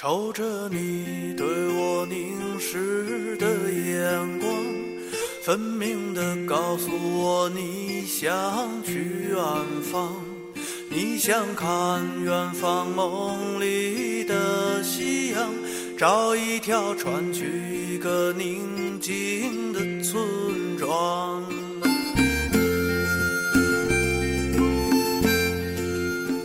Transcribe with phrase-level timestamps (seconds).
[0.00, 4.48] 瞅着你对我凝视的眼光，
[5.42, 8.30] 分明的告诉我你想
[8.84, 9.36] 去远
[9.90, 10.14] 方，
[10.88, 15.52] 你想看远方梦里的夕阳，
[15.98, 20.22] 找一条船去一个宁静的村
[20.78, 21.42] 庄。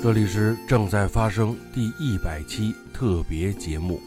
[0.01, 3.99] 这里是正在发生第一百期特别节目，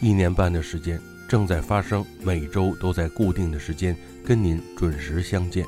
[0.00, 5.64] 一年半的时间正在发生，每周都在固定的时间跟您准时相见。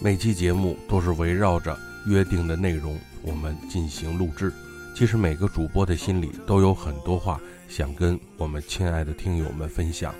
[0.00, 4.50] 每期节目都是围绕着约定的内容我们进行录制。
[4.96, 10.14] 其实每个主播的心里都有很多话想跟我们亲爱的听友们分享。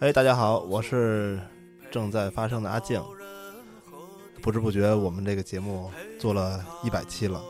[0.00, 1.38] 哎，大家好，我是
[1.92, 3.00] 正在发生的阿静。
[4.40, 7.40] 不知不觉，我们这个节目做了一百期了。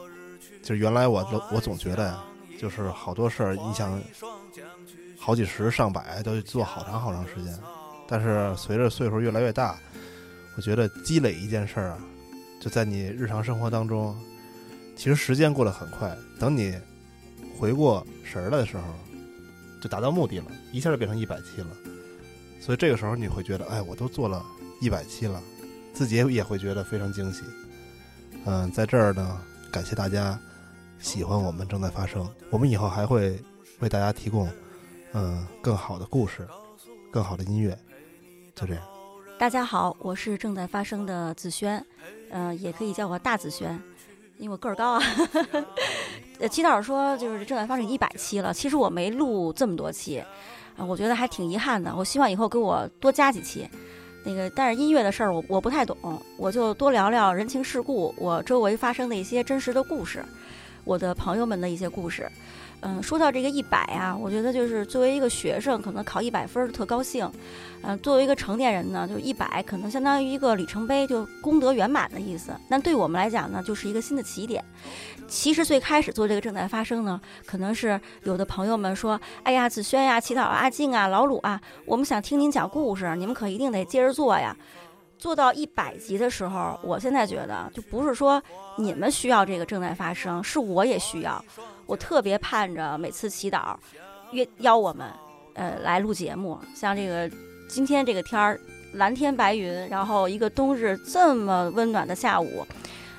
[0.62, 2.22] 就是原来我都我总觉得呀，
[2.62, 4.00] 就是好多事儿，你想
[5.18, 7.58] 好几十上百都做好长好长时间，
[8.06, 9.76] 但是随着岁数越来越大，
[10.56, 11.98] 我觉得积累一件事儿啊，
[12.60, 14.16] 就在你日常生活当中，
[14.96, 16.78] 其实时间过得很快，等你
[17.58, 18.84] 回过神儿来的时候，
[19.80, 21.66] 就达到目的了，一下就变成一百期了。
[22.60, 24.40] 所以这个时候你会觉得，哎，我都做了
[24.80, 25.42] 一百期了，
[25.92, 27.42] 自己也会觉得非常惊喜。
[28.44, 30.38] 嗯，在这儿呢，感谢大家。
[31.02, 33.36] 喜欢我们正在发生，我们以后还会
[33.80, 34.48] 为大家提供，
[35.12, 36.46] 嗯，更好的故事，
[37.10, 37.76] 更好的音乐，
[38.54, 38.82] 就这样。
[39.36, 41.84] 大家好，我是正在发生的子轩，
[42.30, 43.78] 嗯，也可以叫我大子轩，
[44.38, 45.02] 因为我个儿高啊。
[46.38, 50.22] 呃，齐导说就是正在发生一百期了，其实我没录这么多期，
[50.76, 51.94] 啊，我觉得还挺遗憾的。
[51.96, 53.68] 我希望以后给我多加几期，
[54.24, 55.96] 那个，但是音乐的事儿我我不太懂，
[56.36, 60.24] 我就多聊聊人情世故，我周围发生的一些真实的故事。
[60.84, 62.30] 我的朋友们的一些故事，
[62.80, 67.30] 嗯，说到这个一百啊，我觉得就是作为一个学生，可能考一百分儿特高兴，
[67.82, 72.52] 嗯，作为一个成年人呢，就一百可能相当于一个里程碑，就功德圆满的意思。
[72.68, 74.64] 但对我们来讲呢，就是一个新的起点。
[75.28, 84.54] 其实最开始做这个正在发生呢，可能是有的朋友们说：“哎呀，子轩呀，祈祷阿静啊，老鲁啊，我们想听您讲故事，你们可一定得接着做呀。”
[85.22, 88.42] 做到一百集的时候，我现在觉得就不是说
[88.76, 91.42] 你们需要这个正在发生，是我也需要。
[91.86, 93.76] 我特别盼着每次祈祷
[94.32, 95.08] 约邀我们，
[95.54, 96.58] 呃，来录节目。
[96.74, 97.30] 像这个
[97.68, 98.58] 今天这个天儿，
[98.94, 102.66] 蓝天白云，然后一个冬日这么温暖的下午，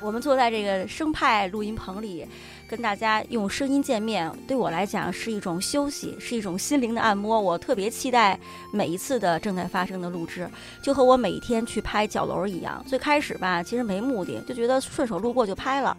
[0.02, 2.28] 我们坐在这个生派录音棚里。
[2.74, 7.40] 跟大家用声音见面，对我来讲是一种休息，是一种心灵的按摩。
[7.40, 8.40] 我特别期待
[8.72, 10.50] 每一次的正在发生的录制，
[10.82, 12.84] 就和我每一天去拍角楼一样。
[12.88, 15.96] 最开始吧，其实没目的，就觉得顺手路过就拍了。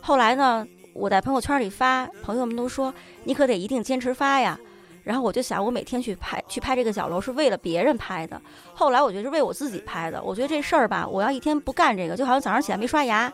[0.00, 4.58] 后来呢，我在朋友圈里发，朋友们都说你可得一定坚持发呀。
[5.02, 8.40] 然后我就想，我每天去拍去拍这个角楼是为了别人拍的。
[8.72, 10.22] 后来我觉得是为我自己拍的。
[10.22, 13.30] 我觉得这事儿吧，我要一天不干这个，就好像早上起来没刷牙、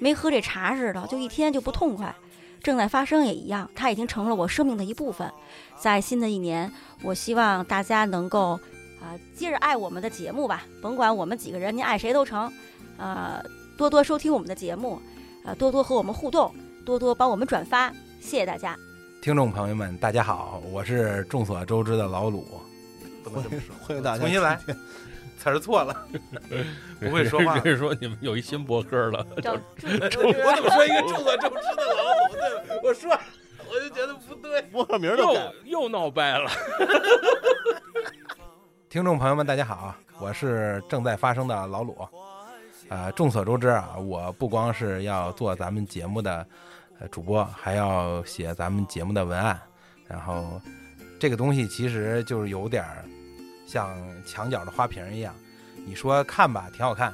[0.00, 2.12] 没喝这茶似的，就一天就不痛快。
[2.62, 5.30] 正在发生也一样，它已经成了我生命的一部分。
[5.76, 8.52] 在新的一年，我希望大家能够
[9.00, 12.52] 啊，接着爱我们的节目吧，甭管我们几个人，您爱谁都成。
[12.98, 13.42] 呃，
[13.76, 15.00] 多多收听我们的节目，
[15.44, 16.54] 呃，多多和我们互动，
[16.86, 17.90] 多多帮我们转发，
[18.20, 18.76] 谢谢大家。
[19.20, 22.46] 听众朋友们，大家好，我是众所周知的老鲁。
[23.24, 24.58] 不能这么说，欢迎大家重新来。
[25.42, 26.06] 词儿错了，
[27.02, 27.58] 不会说话。
[27.58, 29.50] 人说你们有一新博客了，周
[29.82, 32.32] 我怎么说一个众所周知的老鲁？
[32.32, 33.10] 对，我说，
[33.68, 36.48] 我就觉得不对，博客名都改，又闹掰了。
[38.88, 42.08] 听众朋友们，大家好，我是正在发生的老鲁。
[42.88, 46.46] 呃，众所周知啊，我不光是要做咱们节目的
[47.10, 49.60] 主播，还要写咱们节目的文案。
[50.06, 50.60] 然后，
[51.18, 53.04] 这个东西其实就是有点儿。
[53.66, 55.34] 像墙角的花瓶一样，
[55.86, 57.12] 你说看吧，挺好看；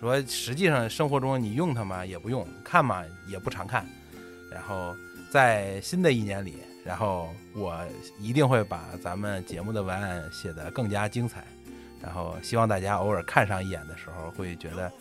[0.00, 2.04] 说实际上生活中你用它吗？
[2.04, 3.86] 也不用；看嘛，也不常看。
[4.50, 4.96] 然后
[5.30, 6.54] 在新的一年里，
[6.84, 7.76] 然后我
[8.18, 11.44] 一定会把咱们节目的文案写得更加精彩。
[12.00, 14.92] 然后希望大家偶尔看上一眼的时候，会觉得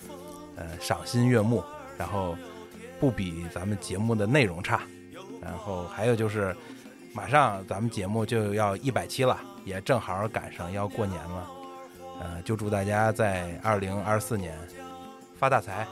[0.55, 1.63] 呃赏心悦目，
[1.97, 2.35] 然后
[2.99, 4.81] 不比咱们节目的内容差。
[5.39, 6.55] 然后还有就是，
[7.13, 9.39] 马上咱们节目就要一百期了。
[9.67, 11.47] 也正好赶上要过年了，
[12.21, 14.57] 呃，就祝大家在二零二四年
[15.37, 15.85] 发大财，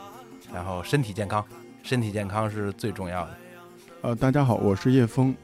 [0.53, 1.43] 然后身体健康，
[1.83, 3.31] 身体健康是最重要的。
[4.01, 5.35] 呃，大家好，我是叶峰，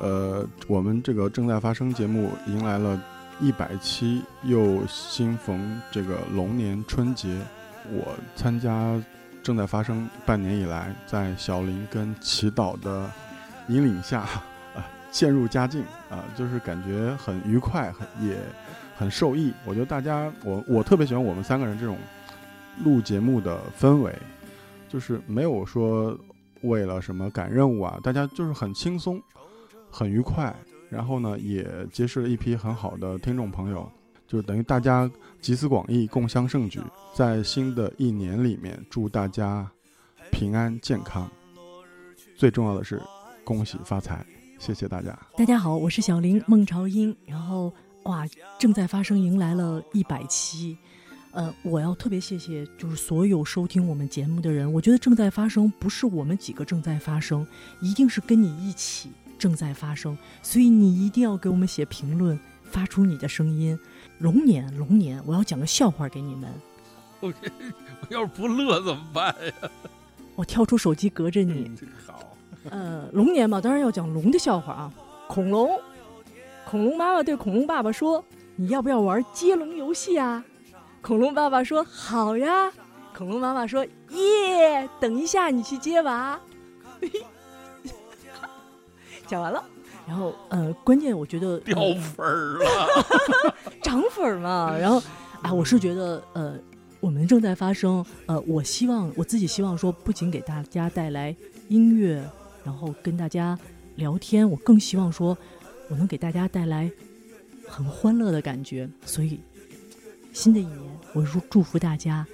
[0.00, 3.00] 呃，我们这个正在发生节目迎来了
[3.40, 7.40] 一百期，又新逢这个龙年春节，
[7.90, 9.02] 我参加
[9.42, 13.10] 正在发生半年以来，在小林跟祈祷的
[13.68, 14.26] 引领下。
[15.12, 18.36] 渐入佳境啊，就是感觉很愉快，很也
[18.96, 19.52] 很受益。
[19.64, 21.96] 我觉得大家，我我特别喜欢我们三个人这种
[22.82, 24.12] 录节目的氛围，
[24.88, 26.18] 就是没有说
[26.62, 29.22] 为了什么赶任务啊，大家就是很轻松，
[29.90, 30.54] 很愉快。
[30.88, 33.90] 然后呢，也结识了一批很好的听众朋友，
[34.26, 35.10] 就等于大家
[35.40, 36.80] 集思广益，共襄盛举。
[37.14, 39.70] 在新的一年里面，祝大家
[40.30, 41.30] 平安健康，
[42.36, 43.00] 最重要的是
[43.42, 44.24] 恭喜发财。
[44.62, 45.18] 谢谢大家。
[45.36, 47.14] 大家好，我是小林孟朝英。
[47.26, 47.74] 然后
[48.04, 48.24] 哇，
[48.60, 50.78] 正在发生，迎来了一百期。
[51.32, 54.72] 呃，我要特别谢谢，就是所有收听我们节目的人。
[54.72, 57.44] 我觉得正在发生，不是我们几个正在发生，
[57.80, 60.16] 一定是跟你一起正在发生。
[60.44, 63.76] 所以你一定要给我们写评论，发出你的声音。
[64.20, 66.48] 龙年，龙年，我要讲个笑话给你们。
[67.18, 67.34] 我
[68.10, 69.70] 要是不乐怎么办呀？
[70.36, 71.68] 我跳出手机隔着你。
[72.06, 72.31] 好，
[72.70, 74.92] 呃，龙年嘛，当然要讲龙的笑话啊。
[75.28, 75.80] 恐龙，
[76.68, 78.24] 恐龙妈妈对恐龙爸爸说
[78.56, 80.44] ：“你要不要玩接龙游戏啊？”
[81.02, 82.70] 恐龙爸爸说：“好呀。”
[83.16, 86.38] 恐龙妈妈说：“耶，等一下你去接娃。”
[89.26, 89.64] 讲完了，
[90.06, 91.76] 然后呃，关键我觉得掉
[92.14, 92.64] 粉儿了，
[93.82, 94.76] 涨粉儿嘛。
[94.78, 95.02] 然后
[95.42, 96.54] 啊，我是觉得呃，
[97.00, 101.34] 我们正在发生呃，我希望我自己希望说，不仅给大家带来
[101.68, 102.22] 音乐，
[102.64, 103.58] 然后跟大家
[103.96, 105.36] 聊天，我更希望说，
[105.88, 106.90] 我能给大家带来
[107.66, 108.88] 很欢乐的感觉。
[109.04, 109.40] 所以，
[110.32, 110.78] 新的一年，
[111.12, 112.26] 我祝祝福大家，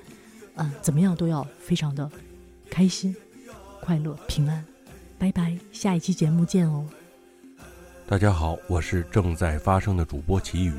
[0.57, 2.11] 嗯，怎么样都要非常的
[2.71, 3.15] 开心、
[3.81, 4.65] 快乐、平安。
[5.19, 6.87] 拜拜，下一期节目见哦。
[8.07, 10.73] 大家好，我是正在发生的主播齐宇。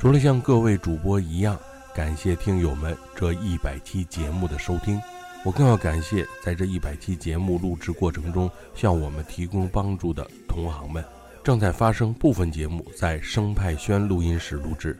[0.00, 1.56] 除了像各位主播一样
[1.94, 5.00] 感谢听友们这一百期节目的收听，
[5.44, 11.04] 我更要感谢在这一百期节目录制过程中向我们提供帮助的同行们。
[11.42, 14.98] 正在发生部分节目在生派轩录音室录制，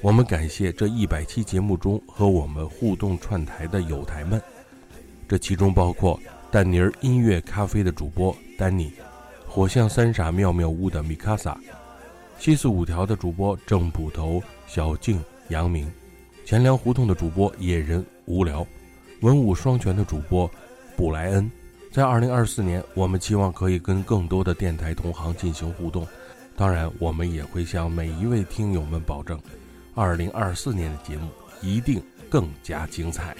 [0.00, 4.40] 我们感谢这一百期节目中和我们互动串台的友台们，
[5.28, 6.18] 这其中包括。
[6.52, 8.92] 丹尼儿音乐咖啡的主播丹尼，
[9.48, 11.58] 火象三傻妙妙屋的米卡萨，
[12.38, 15.18] 七四五条的主播郑捕头小静
[15.48, 15.90] 杨明，
[16.44, 18.66] 钱粮胡同的主播野人无聊，
[19.22, 20.50] 文武双全的主播
[20.96, 21.50] 布莱恩。
[21.90, 26.06] 在二零二四年，我们期望可以跟更多的电台同行进行互动，
[26.56, 29.38] 当然，我们也会向每一位听友们保证，
[29.94, 31.28] 二零二四年的节目
[31.60, 33.36] 一定更加精彩。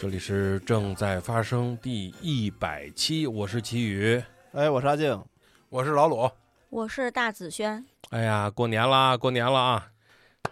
[0.00, 4.18] 这里是正在发生第一百期，我是齐宇，
[4.52, 5.22] 哎，我是阿静，
[5.68, 6.30] 我是老鲁，
[6.70, 7.84] 我是大紫萱。
[8.08, 9.86] 哎呀，过年啦，过年了啊！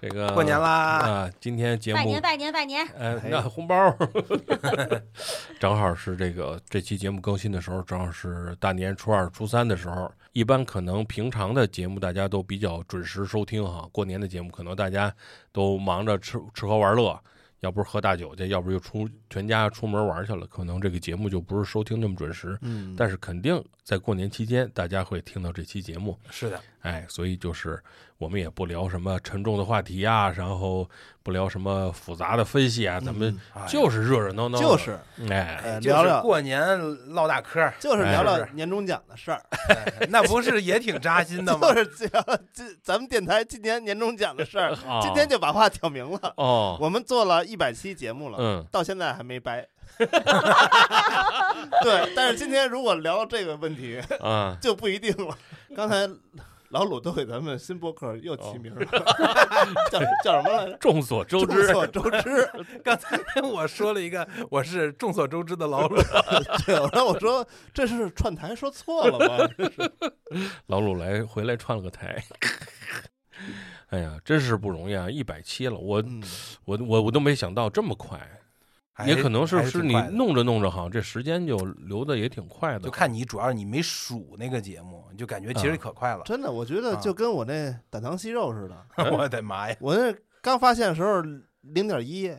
[0.02, 1.30] 这个过年啦啊！
[1.40, 2.86] 今天节目拜年拜年拜年！
[2.88, 3.96] 呃，那红包
[5.58, 10.12] 正好是这个这期节目更新的时候，正好是大年初二、初三的时候。
[10.32, 15.10] 一般可能平常的节目大家都比较准时收听哈，过年的节目可能大家
[15.52, 17.18] 都忙着吃吃喝玩乐，
[17.60, 22.56] 要不是喝大酒去，要不就出全家出门玩去了，可能这个节目就不是收听那么准时。
[22.62, 26.18] 嗯，但是肯定在过年期间，大家会听到这期节目。
[26.30, 27.78] 是的，哎，所以就是
[28.16, 30.88] 我们也不聊什么沉重的话题啊，然后
[31.22, 36.66] 不聊什么复杂的分析啊，咱们就是热热闹闹，就是哎，聊聊过年
[37.12, 39.42] 唠大嗑，就是聊聊年终奖的事儿，
[40.08, 41.74] 那不是也挺扎心的 吗？
[41.74, 46.78] 就是聊这咱们电台今年年终奖的事儿， 今天就把话挑明了哦。
[46.80, 49.66] 我们做了一百期节目了，嗯，到现在还没掰。
[51.82, 55.36] 对，但是今天如果聊到这个问题啊，就不一定了。
[55.76, 56.08] 刚才。
[56.70, 58.84] 老鲁都给咱们新博客又起名了，
[59.90, 60.76] 叫叫什么来着？
[60.78, 62.50] 众所周知，众所周知。
[62.84, 65.96] 刚才我说了一个，我是众所周知的老鲁。
[66.66, 69.48] 对，然后我说这是串台说错了吗？
[70.66, 72.22] 老鲁来回来串了个台。
[73.88, 75.08] 哎呀，真是不容易啊！
[75.08, 76.04] 一百期了，我
[76.66, 78.20] 我我我都没想到这么快。
[79.06, 82.80] 也可能是是你弄着弄着，好像这时间就流的也挺快的。
[82.80, 86.22] 就看你，主要是你没数那个节目，就感觉其实可快了。
[86.24, 88.76] 真的，我觉得就跟我那胆囊息肉似的。
[89.12, 89.76] 我的妈呀！
[89.80, 91.22] 我那刚发现的时候
[91.62, 92.32] 零点一，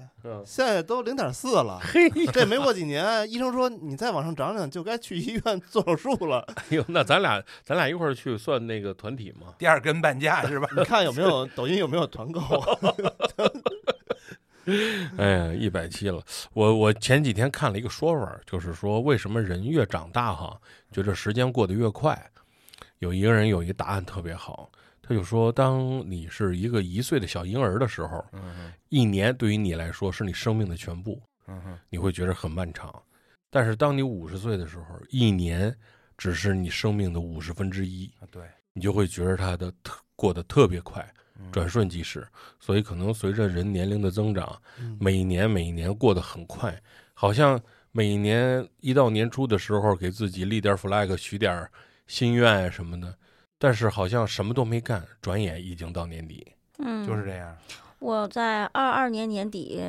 [0.46, 1.80] 现在都零点四了。
[1.82, 6.40] 嘿，这没过几年，医生说你再往上涨涨，就该去医院 做手术了。
[6.56, 9.54] 哎呦，那咱俩咱俩一块儿去算那个团体吗？
[9.58, 10.68] 第二根半价是吧？
[10.76, 12.42] 你看有没有抖音有没有团购？
[15.18, 16.24] 哎呀，一百七了！
[16.54, 20.60] 我我前几天看了一个说法，就是说为什么人越长大哈，
[20.92, 22.20] 觉得时间过得越快？
[23.00, 24.70] 有一个人有一个答案特别好，
[25.02, 28.24] 他就说，当你是一个一岁的小婴儿的时候，
[28.90, 31.22] 一年对于你来说是你生命的全部，
[31.90, 32.94] 你会觉得很漫长。
[33.50, 35.76] 但是当你五十岁的时候，一年
[36.18, 41.19] 只是你生命的五十分之一，啊对，你就会觉得他的特过得特别快，嗯
[41.52, 42.28] 转瞬即逝。
[42.60, 46.80] 所以可能随着人年龄的增长，嗯每一年每一年过得很快，
[47.14, 47.60] 好像
[47.92, 51.70] 每一年一到年初的时候，给自己立点 flag，许点
[52.08, 53.16] 心愿啊什么的，
[53.58, 56.46] 但是好像什么都没干，转眼已经到年底。
[56.78, 57.58] 嗯，就是这样。
[58.00, 59.82] 我在二二年年底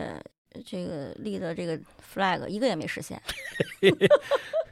[0.67, 1.79] 这个立的这个
[2.13, 3.21] flag 一个也没实现。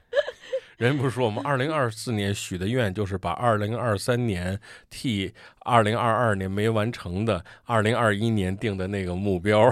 [0.78, 4.58] 人不是说我们二零二四年许的愿就是把二零二三年
[4.88, 9.68] 替二零二二年没完成的二零二一年定的那个目标，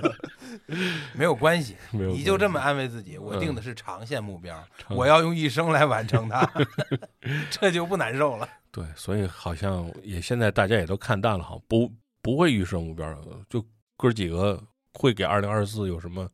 [1.16, 6.46] 没有关系， 没有你就这么安慰自己，我嗯定的是长线目标，长我要用一生来完成它，
[7.50, 8.46] 这就不难受了。
[8.70, 13.64] 对，所以好像也现在大家也都看淡了哈，不不会预设目标了，就
[13.96, 14.62] 哥几个
[14.92, 16.28] 会给二零二四有什么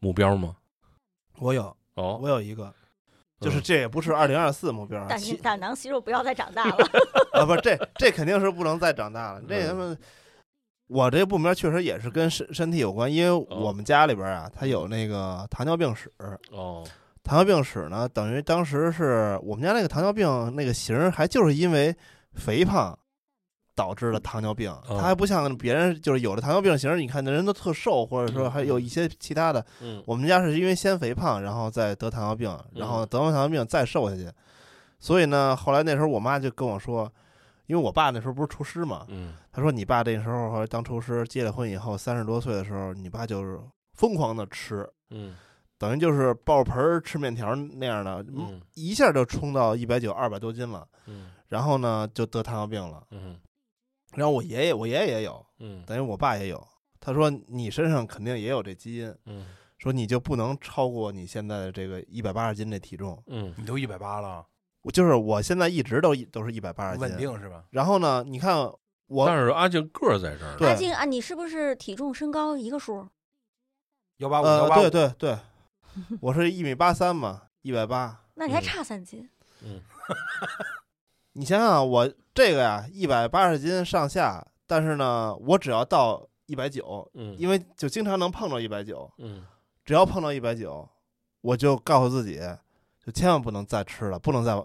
[0.00, 0.54] 目标吗？
[1.38, 2.72] 我有，哦，我有一个，
[3.40, 6.76] 就是嗯这也不是二零二四目标啊，胆胆囊息肉不要再长大了。
[7.32, 9.42] 啊，不是这这肯定是不能再长大了。
[9.48, 9.96] 这嗯他妈，
[10.88, 16.10] 我这目标确实也是跟身身体有关，因为我们家里边啊，他有那个糖尿病史。
[16.50, 16.82] 哦，
[17.22, 21.94] 糖尿病史呢，等于当时是我们家那个糖尿病那个型儿，还就是因为
[22.34, 22.98] 肥胖
[23.76, 24.68] 导致了糖尿病。
[24.88, 29.64] 哦它还不像别人，就是有的糖尿病型儿，你看那人都特瘦，或者说还有一些其他的。
[29.82, 34.28] 嗯我们家是因为先肥胖，然后再得糖尿病，然后得完糖尿病再瘦下去。
[34.98, 37.12] 所以呢，后来那时候我妈就跟我说，
[37.66, 43.60] 因为我爸那时候不是厨师嘛，嗯他说你爸那时候当厨师，结了婚以后三十多岁的时候，你爸就是
[43.92, 45.36] 疯狂的吃，嗯
[45.78, 50.86] 等于就是抱盆儿吃面条那样的，嗯一下就冲到一百九、二百多斤了。
[51.06, 53.02] 嗯然后呢，就得糖尿病了。
[53.10, 53.36] 嗯
[54.16, 56.66] 然后我爷爷，我爷爷也有，嗯等于我爸也有。
[56.98, 59.46] 他说你身上肯定也有这基因，嗯
[59.78, 63.22] 说你就不能超过你现在的这个一百八十斤这体重。
[63.26, 64.44] 嗯你都一百八了，
[64.82, 67.16] 我就是我现在一直都都是一百八十斤，稳。
[67.16, 67.64] 定是吧？
[67.70, 68.56] 然后呢，你看
[69.06, 73.06] 我但是阿静个儿在这儿，对阿静啊，你是不是体重身高一个数？
[74.16, 75.38] 幺八五幺呃，八五，对对对，
[76.22, 78.24] 我是一米八三嘛，一百八。
[78.34, 79.28] 那你还嗯差三斤。
[79.62, 79.80] 嗯
[81.38, 89.44] 你想想，我这个呀，一百八十斤上下，但是呢，我只要到一百九，嗯，因为就经常能碰到一百九，嗯
[89.84, 90.88] 只要碰到一百九，
[91.42, 92.40] 我就告诉自己，
[93.04, 94.60] 就千万不能再吃了，不能再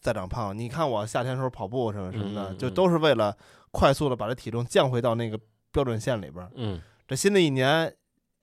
[0.00, 0.54] 再长胖了。
[0.54, 3.36] 你看我夏天时候跑步什么什么的，就都是为了
[3.70, 5.38] 快速的把这体重降回到那个
[5.70, 6.50] 标准线里边儿。
[6.56, 7.94] 嗯这新的一年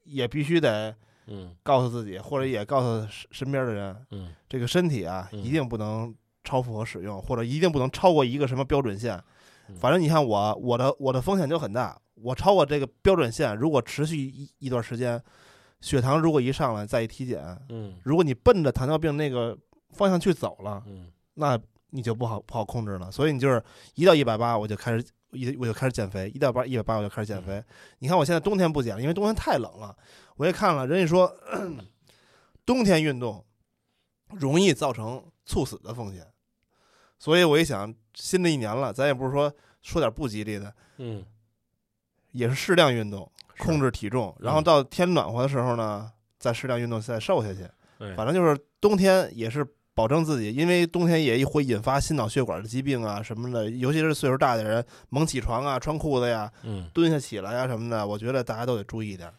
[0.03, 0.95] 也必须得
[1.27, 6.15] 嗯告诉自己，或者也告诉身身边的人，嗯这个身体啊，嗯一定不能
[6.45, 9.21] 超负荷使用，或者一定不能超过一个什么标准线。
[9.67, 11.99] 嗯反正你看我，我的我的风险就很大。
[12.13, 15.19] 我超过这个标准线，如果持续一一段时间，
[15.81, 19.57] 血糖如果一上来再一体检，嗯如果你奔着糖尿病那个
[19.89, 21.59] 方向去走了，嗯那
[21.89, 23.11] 你就不好不好控制了。
[23.11, 23.61] 所以你就是
[23.95, 27.61] 一到一百八，我就开始一我就开始减肥；一到八一百八，我就开始减肥。
[27.99, 29.97] 你看我现在冬天不减了，因为冬天太冷了。
[30.37, 31.35] 我也看了，人家说
[32.65, 33.43] 冬天运动
[34.29, 36.25] 容易造成猝死的风险，
[37.17, 41.23] 所以我一想，新的一年了，咱也不是说说点不吉利的，嗯。
[42.31, 44.63] 也是适量运动，控制体重，然后嗯。
[44.63, 47.65] 到天暖和的时候呢，再适量运动，再瘦下去。
[47.97, 56.89] 对，反正就是冬天也是保证自己，因为冬天也会引发心脑血管的疾病啊什么的，尤其是岁数大的人，猛起床啊、穿裤子呀、嗯。
[56.93, 59.31] 蹲下起来呀什么的，我觉得大家都得注意点。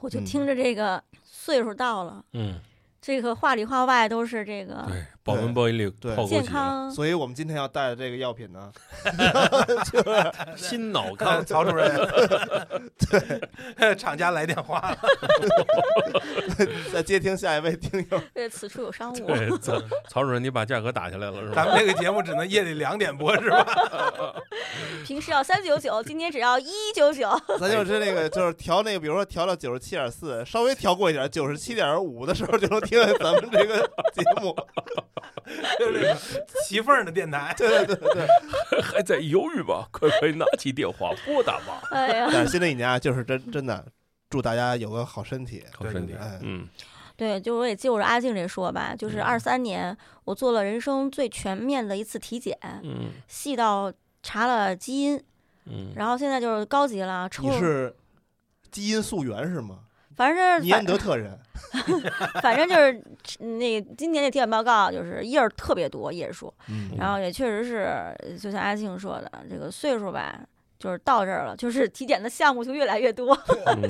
[0.00, 2.60] 我就听着这个岁数到了，嗯，
[3.00, 6.90] 这个话里话外都是这个对，保温玻璃对健泡枸杞了，康。
[6.92, 8.70] 所以我们今天要带的这个药品呢，
[9.90, 11.90] 就是 心脑 康，曹主任，
[13.78, 14.98] 对，厂家来电话了，
[16.92, 18.20] 再接听下一位听友。
[18.34, 19.26] 对，此处有商务。
[19.26, 21.54] 对，曹曹主任，你把价格打下来了是吧？
[21.54, 23.66] 咱们这个节目只能夜里两点播是吧？
[25.06, 27.30] 平时要三九九，今天只要一九九。
[27.58, 33.78] 咱就是那个，就是调那个，比如说调到九十七点四，稍微调过一点，九十七点五的时候就能听见咱们这个
[34.12, 34.54] 节目。
[35.78, 36.16] 就是这个
[36.64, 38.82] 骑缝儿的电台，对对对对。
[38.82, 39.88] 还在犹豫吧？
[39.92, 41.82] 快快拿起电话拨打吧。
[41.90, 43.84] 哎呀，但新的一年啊，就是真真的，
[44.28, 45.64] 祝大家有个好身体。
[45.72, 46.68] 好身体嗯
[47.16, 53.92] 对，就我也就着阿静这说吧，就是嗯二三年我做了人生最全面的一次体检，嗯细到
[54.22, 55.22] 查了基因，
[55.66, 57.94] 嗯，然后现在就是高级了，抽你是
[58.70, 59.80] 基因溯源是吗？
[60.20, 61.38] 反正尼安反德特人，
[62.42, 63.02] 反正就是
[63.42, 70.38] 那今年那体检报告就是页儿特别多页数，嗯然后也确实是就像阿庆说的，这个岁数吧。
[70.78, 73.34] 就是到这儿了，就是体检的项目就越来越多。
[73.66, 73.82] 嗯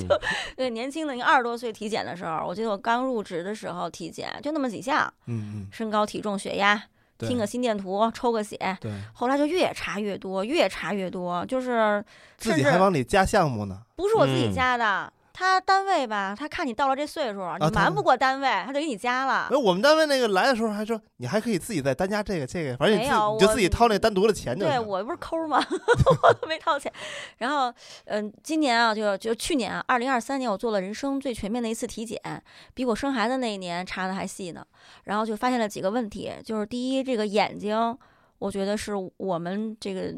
[0.56, 6.82] 对，年轻的，你二十多岁体检的时候，我记得我刚入职的时候体检就那么几项：嗯嗯，身高、体重、血压，
[7.18, 8.56] 听个心电图，抽个血。
[8.80, 12.04] 对，后来就越查越多，越查越多，就是
[12.37, 13.82] 自己甚至还往里加项目呢。
[13.94, 15.12] 不是我自己嗯加的。
[15.40, 19.56] 他单位吧，他看你到了这岁数，你瞒不过单位，他就给你加了哎，。
[19.56, 24.78] 我们单位那个来的时候还说，你还可以自己再单加这个这个，反正你自你就自己掏那单独的钱就对。
[24.78, 25.59] 我不是抠吗？
[26.23, 26.92] 我都没掏钱。
[27.38, 27.73] 然后，
[28.04, 32.20] 嗯、今年啊，就就去年啊，二零二三年，我做了人生最全面的一次体检，
[32.75, 34.62] 比我生孩子那一年查的还细呢。
[35.04, 37.97] 然后就发现了几个问题，就是第一，这个眼睛，
[38.38, 40.14] 我觉得是我们这个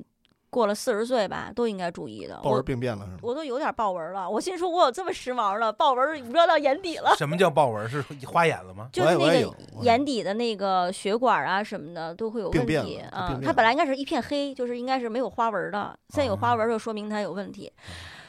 [0.53, 2.37] 过了四十岁吧都应该注意的。
[2.43, 3.19] 豹纹我病变了是吗？
[3.23, 7.15] 我都有点豹纹了，我心说我有这么时髦了，豹纹五绕到眼底了。
[7.17, 7.89] 什么叫豹纹？
[7.89, 8.91] 是花眼了吗？
[8.93, 13.39] 就是那个眼底的那个血管啊什么的都会有问题啊它病。
[13.41, 17.73] 变它本来应该是一片黑，就是应该是没有花纹的，现在有花啊纹就说明它有问题。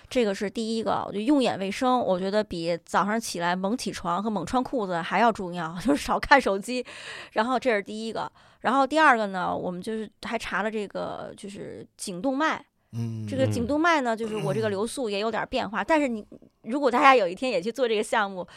[0.09, 6.85] 这个是第一个，我觉得用眼卫生，我觉得比早上起来猛起床和猛穿裤子还要重要， 就是少看手机。
[7.31, 8.31] 然后这是第一个，
[8.63, 16.25] 然后第二个呢，我们就是还查了这个就是颈动脉，嗯，这个颈动脉呢，就是我这个流速也有点变化，但是你
[16.63, 18.47] 如果大家有一天也去做这个项目，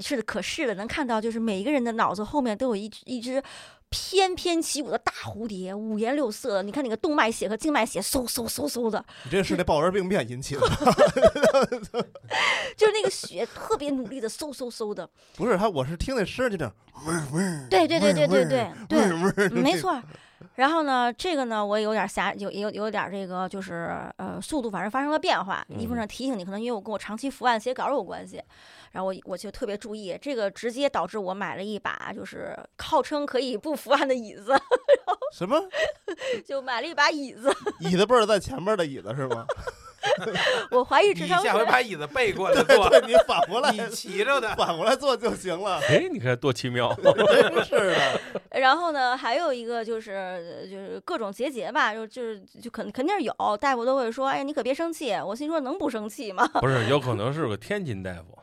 [0.00, 3.42] 是可视的，能看到就是每一个人的脑子后面都有一一只
[3.94, 6.64] 翩翩起舞的大蝴蝶，五颜六色的。
[6.64, 10.62] 你看那个动脉血和静脉血嗖嗖嗖嗖的，你这是那豹纹病变引起的，
[12.76, 15.08] 就是那个血特别努力的嗖嗖嗖的。
[15.36, 16.74] 不是他，我是听那声儿就这样，
[17.70, 20.02] 对对对对对对对，味儿没，错。
[20.56, 25.64] 然后呢，这个呢，我有点瞎，有有有点这个，就是呃，速度反正发生了变化。
[25.78, 28.42] 一部分提醒你，可能因为我跟我长期伏案写稿有关系，
[28.94, 34.54] 然后我我就特别注意，这个直接导致我买了一把就是号称可以不伏案的椅子，
[35.32, 35.60] 什么
[36.46, 37.52] 就买了一把椅子。
[37.80, 39.44] 椅子背儿在前面的椅子是吗？
[40.70, 41.64] 我怀疑你智商下回。
[41.64, 44.54] 把椅子背过来坐，对，你反过来，你骑着的。
[44.54, 46.94] 反过来坐就行了，哎，你看多奇妙！
[47.02, 48.20] 真是的。
[48.50, 55.10] 然后呢，还有一个就是呃就是各种结节吧，就就是就肯肯定是有，大夫都会说，哎呀，你可别生气。
[55.14, 56.46] 我心说能不生气吗？
[56.60, 58.38] 不是，有可能是个天津大夫，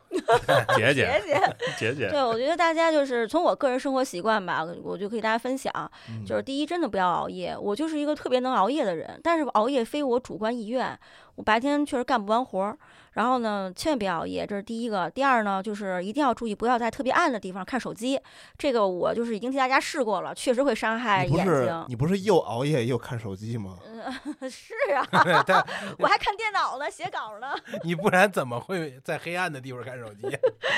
[0.76, 1.56] 姐姐姐姐。
[1.80, 5.72] 姐姐，对，我觉得大家就是从我个人生活习惯吧，我就可以大家分享，
[6.10, 7.58] 嗯就是第一，真的不要熬夜。
[7.58, 10.98] 我就是一个特别能熬夜的人，但是熬夜非我主观意愿，
[11.36, 12.78] 我白天确实干不完活儿。
[13.14, 15.10] 然后呢，千万别熬夜，这是第一个。
[15.10, 18.20] 第二呢，就是一定要注意，不要在特别暗的地方看手机。
[18.58, 21.86] 这个我就是已经替大家试过了，确实会伤害眼睛。
[21.88, 23.78] 你不是又熬夜又看手机吗？
[24.50, 25.06] 是啊，
[25.46, 25.66] 但
[26.00, 27.54] 我还看电脑呢，写稿呢。
[27.84, 30.22] 你不然怎么会在黑暗的地方看手机？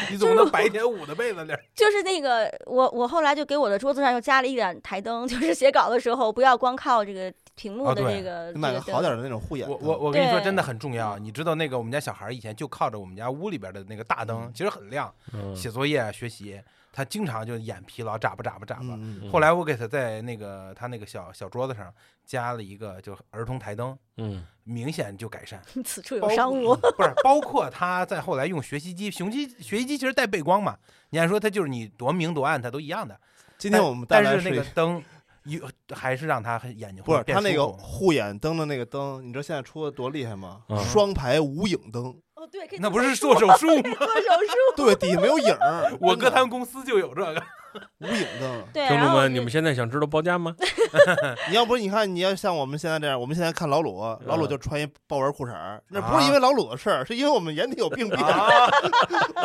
[0.10, 1.64] 你总不能白天捂着被子里儿。
[1.76, 9.78] 就是那个，我我后来就给我的桌子上又加了一盏台灯，就是写稿的时候不要光靠这个屏幕的哦对这个、你买个好点的那种护眼我。
[9.78, 11.18] 我我跟你说，真的很重要。
[11.18, 16.60] 你知道那个我们家小孩以前就靠着我们家屋里边的那个大灯，其实很亮，嗯写作业啊学习，
[16.92, 18.98] 他经常就眼疲劳，眨巴眨巴眨巴。
[19.32, 21.94] 后来我给他在那个他那个小小桌子上
[22.26, 25.62] 加了一个就儿童台灯，嗯明显就改善。
[25.86, 26.76] 此处有包商务。
[26.76, 30.78] 不是，包括他在后来用学习机，雄机学习机其实带背光嘛，
[31.12, 33.20] 你按说他就是你多明多暗，他都一样的。
[33.58, 35.02] 今天我们带但是那来是一个灯，
[35.46, 40.62] 有还是让他眼睛不是他那个护眼灯的那个灯，你知道现在出的多厉害吗？
[40.70, 43.82] 嗯双排无影灯，哦，对，可以那不是做做手术吗？
[43.98, 44.14] 做手
[44.48, 44.76] 术。
[44.76, 45.96] 对，底下没有影儿。
[46.02, 47.44] 我哥他们公司就有这个。
[48.00, 48.64] 无影灯。
[48.74, 50.56] 听众们，你们现在想知道报价吗？
[51.50, 58.68] 你要不你看，你要像我们现在这样，我们现在看老鲁，老鲁就穿一豹纹裤衩儿，那不是因为老鲁的事儿，是因为我们眼底有病 变，啊，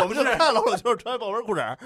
[0.01, 1.79] 我们就看老鲁就是穿豹纹裤衩儿。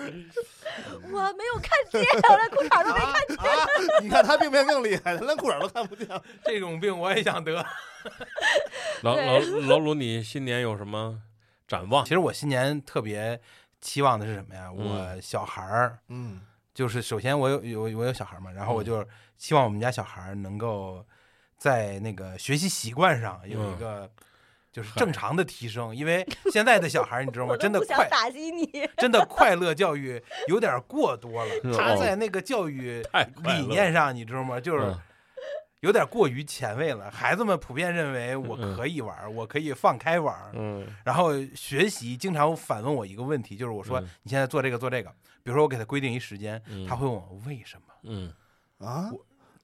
[1.04, 2.00] 我没有看见，
[2.30, 3.36] 我连裤衩都没看见。
[3.36, 3.66] 啊，
[4.02, 6.08] 你看他病变更厉害，他连裤衩都看不见。
[6.44, 7.52] 这种病我也想得。
[9.02, 11.18] 老老老鲁，你新年有什么
[11.68, 12.10] 展望其？
[12.10, 13.40] 实我新年特别
[13.82, 14.70] 期望的是什么呀？
[14.74, 16.40] 嗯我小孩儿，嗯，
[16.72, 21.04] 就是首先我有有我有小孩儿嘛，然后我嗯就希望我们家小孩儿能够
[21.58, 24.10] 在那个学习习惯上有一嗯个
[24.72, 27.54] 就是正常的提升，因为现在的小孩儿你知道吗？
[27.58, 28.88] 真的快打击你。
[28.96, 33.04] 真的快乐教育有点过多了，他哦在那个教育
[33.44, 34.58] 理念上，你知道吗？
[34.58, 34.98] 就是嗯
[35.82, 37.10] 有点过于前卫了。
[37.10, 45.10] 孩子们普遍认为我嗯可以玩儿，我可以放开玩，嗯然后学习经常反问我一个问题，就是我说嗯你现在做这个做这个，
[45.42, 47.94] 比如说我给他规定一时间，嗯他会问我为什么。
[48.04, 48.32] 嗯
[48.78, 49.10] 啊，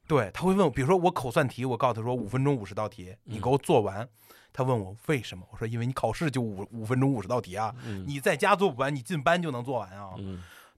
[0.07, 4.07] 对，他会问我，比如说我口算题，我告诉他说五分钟五十道题，你嗯给我做完。
[4.51, 5.45] 他问我为什么？
[5.51, 10.09] 我说因为你考试就五五分钟五十道题啊，嗯你在家做不完，你进班就能做完啊。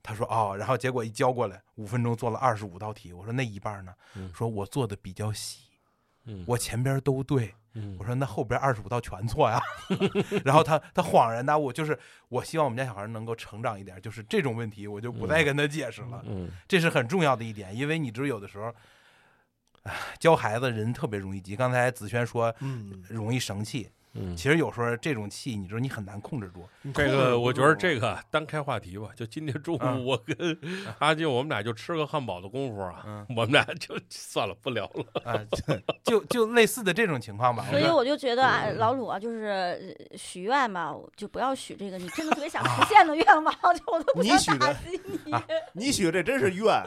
[0.02, 3.12] 嗯他说哦，然后结果一交过来，五分钟做了二十五道题。
[3.12, 3.94] 我说那一半呢？
[4.16, 5.60] 嗯说我做的比较细，
[6.24, 7.54] 嗯我前边都对。
[7.74, 9.58] 嗯我说那后边二十五道全错呀。
[10.44, 18.74] 然后他他恍然大悟，就是我希望我们家小孩能够成长一点，就是这种问题我就不再跟他解释了，嗯这是很重要的一点，因为你知道有的时候，
[19.84, 21.56] 唉，教孩子人特别容易急。
[21.56, 26.68] 刚才子轩说嗯，容易生气，嗯，其实有时候这种气，你知道你很难控制住。
[26.92, 30.58] 这个我觉得这个单开话题吧，就今天中嗯午我跟
[31.00, 35.22] 阿静我们俩就吃个汉堡的功夫啊，嗯我们俩就算了不聊了。
[35.24, 35.40] 啊，
[36.04, 37.64] 就就类似的这种情况吧。
[37.70, 45.32] 所以我就觉得啊，老鲁啊，就是呃许愿嘛，就不要许这个你真的特别想实现的愿望， 就我都不想你许的打击你。
[45.32, 46.84] 啊你许这真是愿，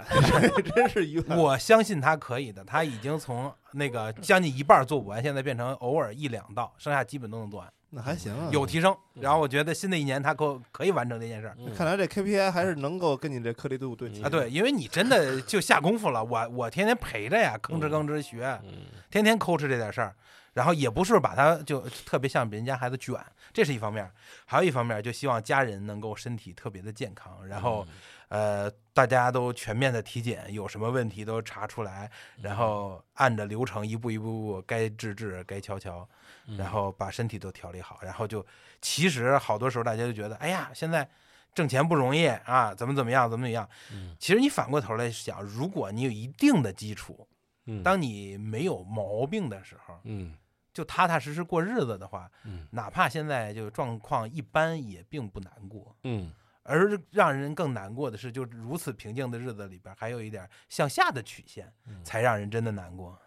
[0.76, 1.24] 真是愿。
[1.38, 8.96] 我相信他可以的，他已经从那个将近一半做不完，现在变成偶尔一两道，剩下基本都能做完，那还行啊，有提升。
[9.14, 11.56] 然后我觉得新的一年他够可以完成这件事儿。
[11.60, 20.16] 嗯看来这 KPI 还是能够跟你这颗粒度对齐啊，对，因为你真的就下功夫了，我我天天陪着呀，吭哧吭哧学，嗯天天抠哧这点事儿，
[20.54, 23.16] 然后也不是把他就特别像别人家孩子卷，
[23.54, 24.10] 这是一方面，
[24.46, 27.86] 还有一方面就希望家人能够身体特别的健康，然后
[28.30, 32.10] 呃大家都全面的体检，有什么问题都查出来，
[32.42, 36.08] 然后按着流程一步一步步该治治，该瞧瞧，
[36.48, 36.58] 嗯。
[36.58, 38.46] 然后把身体都调理好，然后就
[38.82, 41.08] 其实好多时候大家就觉得，哎呀，现在
[41.54, 43.70] 挣钱不容易啊，怎么怎么样，怎么怎么样。
[43.92, 44.16] 嗯。
[44.20, 47.28] 其实你反过头来想，如果你有一定的基础，
[47.66, 47.84] 嗯。
[47.84, 50.36] 当你没有毛病的时候，嗯。
[50.74, 52.68] 就踏踏实实过日子的话，嗯。
[52.72, 55.96] 哪怕现在就状况一般，也并不难过。
[56.04, 56.32] 嗯
[56.68, 63.18] 而让人更难过的是，就如此平静的日子里边，还有一点向下的曲线，嗯才让人真的难过。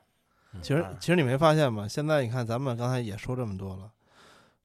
[0.61, 1.87] 其实啊其实你没发现吗？
[1.87, 3.91] 现在你看，咱们刚才也说这么多了，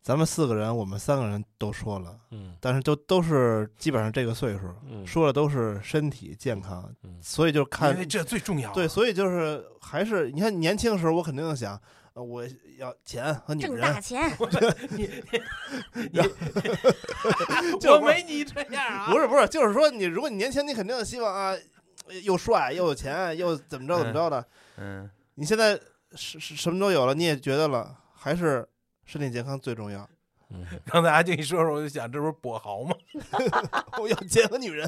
[0.01, 8.73] 咱们四个人，我们三个人都说了，嗯但是都都是基本上这个岁数，嗯说的都是身体健康，嗯所以就看因为这最重要啊。
[8.73, 11.79] 对，所以就是还是你看年轻的时候，我肯定想，呃
[12.21, 12.43] 我
[12.78, 14.30] 要钱和女挣人大，钱，
[14.91, 15.10] 你
[17.82, 19.12] 就我没你这样啊。
[19.12, 21.58] 不是不是，就是说你如果你年轻，你肯定希望啊，
[22.23, 24.45] 又帅又有钱又怎么着怎么着的。
[24.78, 25.80] 嗯，你现在
[26.12, 28.67] 什什什么都有了，你也觉得了，还是
[29.06, 30.08] 身体健康最重要。
[30.49, 32.95] 嗯，刚才阿静一说说，我就想，这不是跛豪吗？
[33.99, 34.88] 我要钱和女人。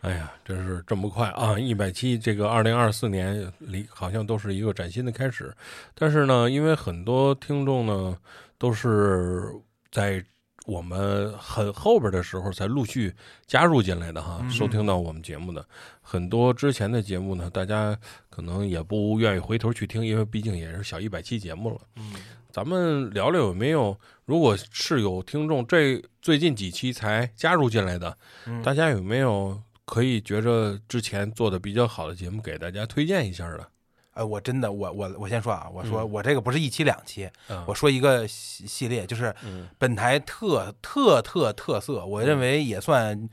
[0.00, 1.58] 哎呀，真是这么快啊！
[1.58, 5.52] 一百期，这个二零二四年里好像都是一个崭新的开始。
[5.94, 8.16] 但是呢，因为很多听众呢
[8.58, 9.52] 都是
[9.90, 10.24] 在
[10.66, 13.12] 我们很后边的时候才陆续
[13.46, 15.66] 加入进来的哈，嗯收听到我们节目的
[16.00, 21.80] 很多之前的节目呢，大家可能也不愿意回头去听，因为毕竟也是小一百期节目了。
[21.96, 22.12] 嗯，
[22.52, 29.58] 咱们聊聊有没有，如果是有听众这最近几期才加入进来的，嗯大家有没有
[29.88, 33.66] 可以觉着之前做的比较好的节目给大家推荐一下的？
[34.12, 43.28] 哎，我真的，我我我先说啊，我说嗯我这个不是一期两期，啊我说一个系系列，就是嗯本台特特特特色，我认为也算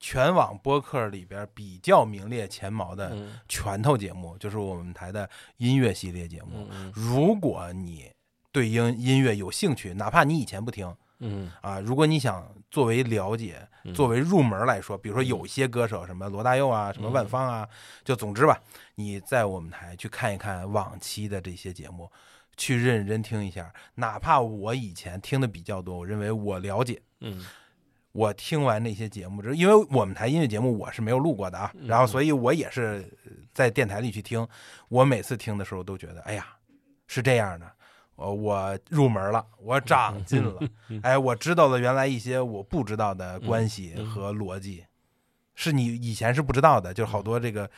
[0.00, 6.66] 全网播客里边比较名列前茅的嗯拳头节目，就是我们台的音乐系列节目。
[6.72, 8.10] 嗯如果你
[8.50, 11.50] 对音音乐有兴趣，哪怕你以前不听嗯。
[11.62, 13.94] 啊，如果你想作为了解、嗯。
[13.94, 17.68] 作为入门来说，比如说有些歌手，什么罗大佑啊，什么万芳啊，
[18.04, 18.60] 就总之吧，
[18.96, 22.10] 你在我们台去看一看往期的这些节目，
[22.56, 27.00] 去认真听一下，哪怕我以前听的比较多，我认为我了解。
[27.20, 27.46] 嗯。
[28.12, 34.44] 我听完那些节目之后，因为我们台音乐节目我是没有录过的啊，嗯然后所以我也是呃在电台里去听，
[34.88, 36.44] 我每次听的时候都觉得，哎呀，
[37.06, 37.72] 是这样的，
[38.20, 40.60] 我我入门了，我长进了，
[41.02, 44.84] 哎，我知道了原来一些我不知道的关系和逻辑，
[45.54, 47.68] 是你以前是不知道的，就是好多这个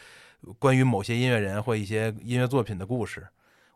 [0.58, 3.24] 关于某些音乐人或一些音乐作品的故事，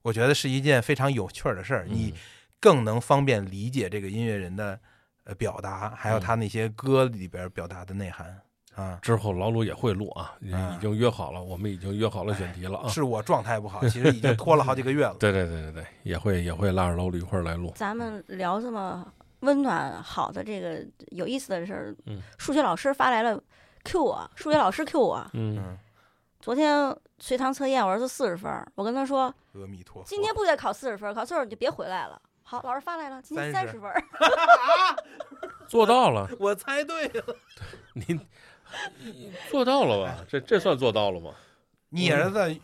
[0.02, 2.12] 我觉得是一件非常有趣的事儿，你
[2.58, 4.78] 更能方便理解这个音乐人的
[5.22, 8.40] 呃表达，还有他那些歌里边表达的内涵
[8.76, 8.98] 啊。
[9.02, 12.88] 之后老鲁也会录啊，已经约好了，我们已经约好了选题了啊。
[12.88, 15.16] 是我状态不好，其实已经拖了好几个月了。
[15.20, 17.72] 对对对对对，也会也会拉着老鲁一块儿来录。
[17.74, 19.04] 咱们聊这么
[19.40, 23.42] 温暖好的这个有意思的事儿，嗯数学老师发来了
[23.84, 25.78] Q 我，数学老师 Q 我，嗯嗯，
[26.40, 30.08] 昨天随堂测验我儿子四十分，我跟他说阿弥陀佛。
[30.08, 32.20] 今天不得考四十分，考四十分你就别回来了。
[32.42, 34.02] 好，老师发来了，今天三30十分儿，
[35.66, 37.36] 做到了， 我猜对了，
[37.94, 38.20] 您
[39.50, 40.24] 做到了吧？
[40.28, 41.34] 这这算做到了吗？
[41.88, 42.60] 你儿子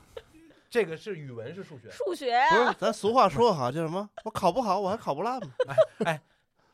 [0.70, 1.90] 这个是语文是数学？
[1.90, 4.08] 数学不啊是，咱俗话说好，叫什么？
[4.24, 5.50] 我考不好，我还考不烂吗？
[5.68, 5.76] 哎
[6.12, 6.20] 哎。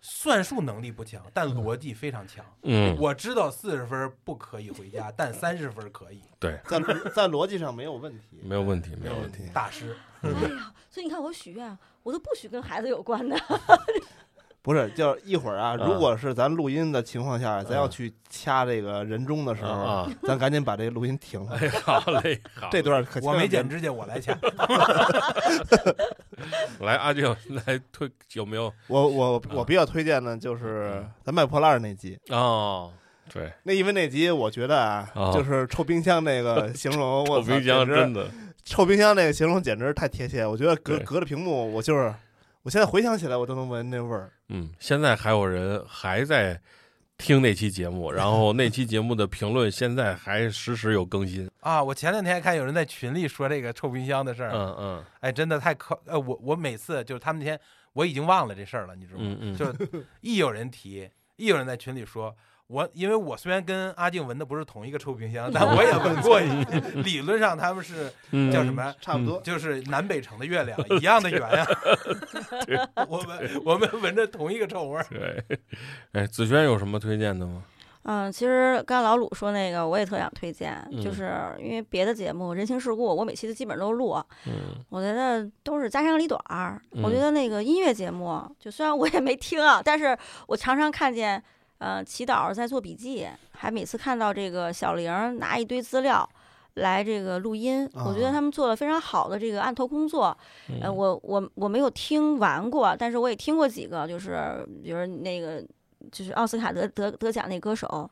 [0.01, 2.43] 算术能力不强，但逻辑非常强。
[2.63, 6.23] 嗯，我知道四十分不可以回家，但三十分可以。
[6.39, 6.79] 对，在
[7.13, 9.51] 在逻辑上没有问题，没有问题，没有问题。
[9.53, 13.37] 大师，哎呀，所以你看我许愿，我都不许跟孩子有关的。
[14.69, 21.57] 不是，就是一会儿啊，嗯如果是咱录音的情况下，咱要嗯去掐这个人中的时候，啊，咱赶紧把这个录音停了。
[21.57, 24.37] 哎，好嘞，好， 这段可我没剪指甲，我来掐。
[26.81, 27.35] 来阿舅
[27.67, 28.71] 来推有没有？
[28.89, 32.93] 我我嗯我比较推荐的就是咱卖破烂那集，哦，
[33.33, 38.29] 对，那因为那集我觉得啊，哦就是臭冰箱那个 形容，我冰箱简直真的，
[38.65, 40.45] 臭冰箱那个形容简直太贴切。
[40.47, 42.15] 我觉得隔隔着屏幕，我就是
[42.69, 44.31] 我现在回想起来，我都能闻那味儿。
[44.51, 46.61] 嗯，现在还有人还在
[47.17, 51.51] 听那期节目，然后那期节目的评论现在还时时有更新。
[51.61, 51.83] 啊！
[51.83, 57.59] 我前两天还看有人在群里说这个臭冰箱的事儿，嗯嗯哎，真的太可呃，我我每次就是他们那天
[57.95, 59.27] 我已经忘了这事儿了，你知道吗？
[59.41, 59.75] 嗯嗯，就
[60.21, 62.37] 一有人提，一有人在群里说。
[62.69, 66.49] 我因为我虽然跟阿静闻的不是同一个臭冰箱， 但我也闻过一。
[67.03, 68.95] 理论上他们是嗯叫什么？
[69.01, 71.67] 差不多，就是南北城的月亮一样的圆呀。
[73.09, 75.07] 我们我们闻着同一个臭味儿。
[75.11, 75.43] 对，
[76.13, 77.63] 哎，子轩有什么推荐的吗？
[78.05, 84.15] 嗯，其实刚才老鲁说那个，我也特想推荐，嗯就是因为别的节目《人情世故》，我每期都基本都录，
[84.47, 86.81] 嗯我觉得都是家长里短儿。
[87.03, 91.43] 我觉嗯得那个音乐节目，就虽然我也没听啊，但是我常常看见，
[91.79, 96.29] 呃，祈祷在做笔记，还每次看到这个小玲儿拿一堆资料。
[96.75, 100.27] 来这个录音，我觉得啊他们做了非常好的这个案头工作。
[100.81, 105.61] 呃，嗯我我我没有听完过，但是我也听过几个，就是比如那个
[106.13, 108.09] 就是奥斯卡得得得奖那歌手，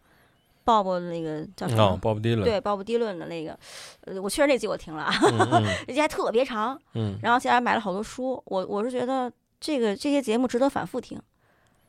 [0.65, 1.83] 鲍勃那个叫什么？
[1.85, 3.57] 哦，鲍勃迪伦，对，鲍勃迪伦的那个，
[4.01, 8.43] 呃，我确实那集我听了啊，嗯嗯人家还特别长，嗯然后现在还买了好多书。
[8.47, 11.17] 我我是觉得这个这些节目值得反复听。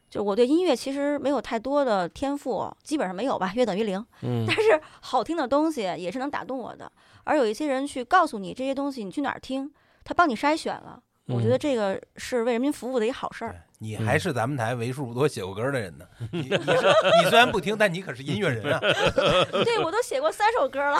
[0.09, 4.03] 就我对音乐其实没有太多的天赋，基本上没有吧，约等于零。
[4.21, 6.91] 嗯但是好听的东西也是能打动我的。
[7.23, 9.71] 而有一些人去告诉你这些东西，你去哪儿听，
[10.03, 11.01] 他帮你筛选了。
[11.27, 13.63] 我觉得嗯这个是为人民服务的一个好事儿。
[13.79, 16.05] 你还是咱们台为数不多写过歌的人呢。
[16.31, 16.87] 你你是
[17.21, 18.79] 你虽然不听，但你可是音乐人啊。
[19.51, 20.99] 对我都写过三首歌了。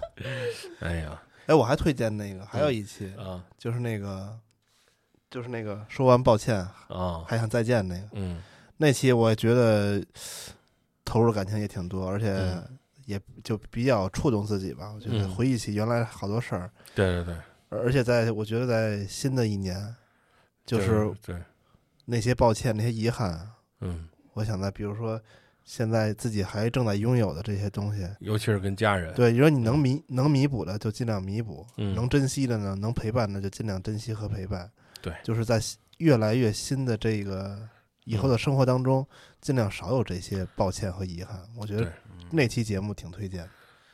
[0.80, 4.38] 哎呀哎，我还推荐那个，还有一期啊就是那个，
[5.30, 6.56] 就是那个说完抱歉
[6.88, 7.24] 啊。
[7.26, 8.42] 还想再见那个嗯。
[8.76, 10.04] 那期，我觉得
[11.04, 12.78] 投入感情也挺多，而且嗯。
[13.06, 14.90] 也就比较触动自己吧。
[14.92, 15.30] 我觉得嗯。
[15.32, 17.34] 回忆起原来好多事儿，对对对，
[17.68, 19.94] 而而且在我觉得在新的一年，
[20.64, 21.40] 就是对
[22.04, 23.48] 那些抱歉、那些遗憾，
[23.80, 25.20] 嗯，我想在比如说
[25.62, 31.94] 现在自己还正在拥有的这些东西，尤其是跟家人，对，你说你能弥能弥补的就尽量弥补，嗯。
[31.94, 34.68] 能珍惜的呢，能陪伴的就尽量珍惜和陪伴。
[35.00, 37.58] 对就是在新越来越新的这个
[38.04, 39.06] 以后的生活当中，
[39.40, 41.42] 尽量少有这些抱歉和遗憾。
[41.56, 41.92] 我觉得
[42.30, 43.48] 那期节目挺推荐。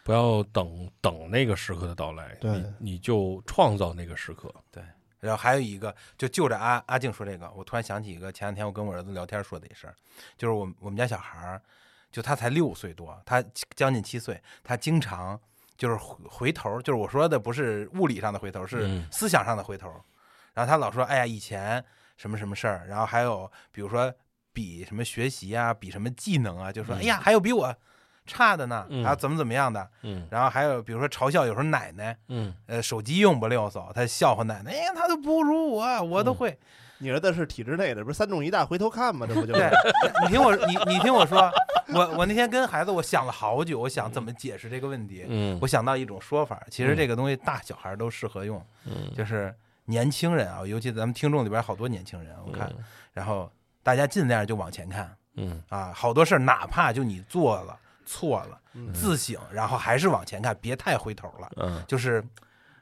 [0.05, 4.53] 不要等等那个时刻的到来，对你你就创造那个时刻。
[4.73, 4.83] 对
[5.21, 9.95] 然后还有一个，就就着阿阿静说这个，我突然想起一个，前两天我跟我儿子聊天说的一事儿，
[10.37, 11.63] 就是我们我们家小孩儿，
[12.11, 13.41] 就他才六岁多，他
[13.77, 15.41] 将近七岁，他经常
[15.77, 19.89] 就是回回头，就是我说的不是物理上的回头，是嗯思想上的回头。
[20.55, 21.83] 然后他老说，哎呀，以前
[22.17, 24.13] 什么什么事儿，然后还有比如说
[24.53, 27.75] 比什么学习啊，比什么技能啊，就说，嗯哎呀，还有比我
[28.27, 29.89] 差的呢，嗯还有怎么怎么样的。
[30.03, 36.59] 嗯然后还有比如说嘲笑，有时候奶奶，嗯呃，手机用不溜手，他笑话奶奶，哎呀，他都不如我，我都会。
[36.99, 39.27] 你儿子是体制内的，不是三中一大回头看吗？
[39.29, 39.71] 这不就是对？，
[40.23, 41.51] 你听我，你你听我说，
[41.89, 45.27] 我我那天跟孩子，我想了好久，我想怎么解释这个问题。
[45.29, 49.53] 嗯我想到一种说法，其实这个东西大小孩都适合用，嗯，就是
[49.85, 52.73] 年轻人啊，尤其咱们听众里边好多年轻人，我看，
[53.13, 53.51] 然后
[53.83, 61.51] 大家尽量就往前看嗯啊，好多事儿哪怕就你做了错了，嗯自省，然后还是往前看，别太回头了。
[61.57, 62.23] 嗯就是，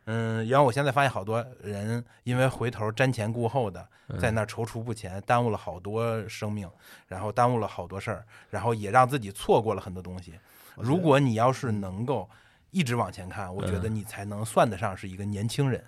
[0.07, 6.69] 嗯，然后我现在发现好多人因为回头瞻前顾后的，嗯在那踌躇不前，耽误了好多生命，
[7.07, 10.35] 然后耽误了好多事儿，然后也让自己错过了很多东西。
[10.77, 12.29] 如果你要是能够
[12.71, 15.81] 一直往前看，我觉得嗯你才能算得上是一个年轻人。
[15.81, 15.87] 嗯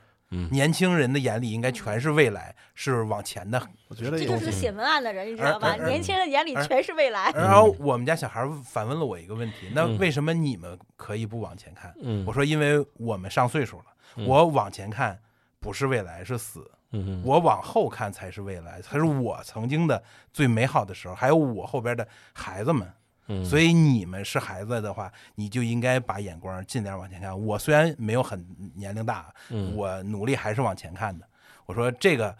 [0.51, 3.61] 年轻人的眼里应该全是未来，是往前的。
[3.89, 5.75] 我觉得这就是写文案的人，你知道吧？
[5.77, 7.31] 年轻人眼里全是未来。
[7.33, 11.95] 然后我们家小孩反问了我一个问题：那嗯为什么你们可以不往前看？
[12.01, 13.85] 嗯，我说，因为我们上岁数了，
[14.17, 15.19] 嗯我往前看
[15.61, 16.71] 不是未来，是死。
[16.95, 22.87] 嗯我往后看才是未来，才是我曾经的最美好的时候，还有我后边的孩子们。
[23.33, 27.39] 嗯，所以你们是孩子的话，你就应该把眼光尽量往前看。
[27.47, 31.27] 我虽然没有很年龄大，嗯我努力还是往前看的。
[31.67, 32.37] 我说这个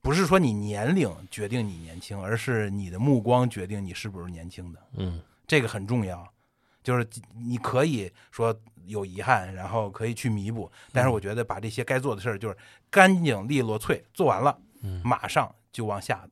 [0.00, 6.26] 不是说你年龄决定你年轻，而是你的目光决定你是不是年轻的，嗯这个很重要。
[6.82, 7.04] 就是
[7.34, 12.56] 你可以说有遗憾，然后可以去弥补，但是我觉得把这些该做的事儿就是
[12.88, 16.24] 干净利落脆做完了，嗯马上就往下，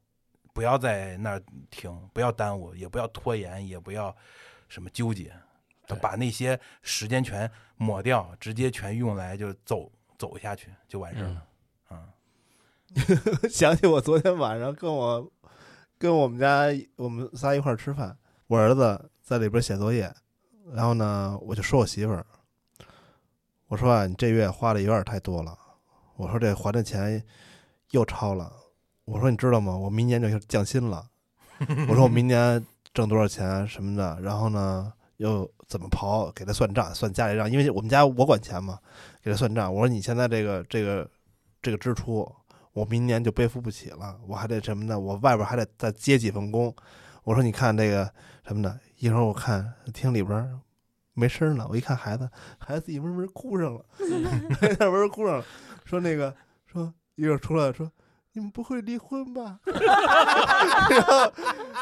[0.55, 4.15] 不要在那儿停，不要耽误，也不要拖延，也不要
[4.69, 5.35] 什么纠结，
[5.87, 11.47] 对把那些时间全抹掉，直接全用来就走走下去就完事儿了。
[11.91, 12.09] 嗯
[13.51, 15.29] 想起我昨天晚上跟我
[15.99, 20.15] 跟我们家我们仨一块儿吃饭，我儿子在里边写作业，
[20.73, 22.25] 然后呢，我就说我媳妇儿，
[23.67, 25.59] 我说啊，你这月花的有点太多了，
[26.15, 27.25] 我说这还的钱
[27.91, 28.53] 又超了，
[29.05, 29.77] 我说你知道吗？
[29.77, 31.07] 我明年就降薪了，
[31.89, 38.79] 我说我明年挣多少钱什么的，然后呢又怎么刨，给他算账，算家里账，因为我们家我管钱嘛，
[39.23, 39.73] 给他算账。
[39.73, 41.09] 我说你现在这个这个
[41.61, 42.31] 这个支出。
[42.75, 44.99] 我明年就背负不起了，我还得什么呢？
[44.99, 46.75] 我外边还得再接几份工。
[47.23, 48.13] 我说你看这个
[48.45, 50.61] 什么的，一会儿我看厅里边
[51.13, 53.87] 没声儿了，我一看孩子，孩子自己嗡嗡哭上了，
[54.81, 55.45] 嗡嗡哭上了，
[55.85, 56.35] 说那个
[56.67, 57.89] 说一会儿出来说
[58.35, 59.59] 你们不会离婚吧？
[60.91, 61.33] 然 后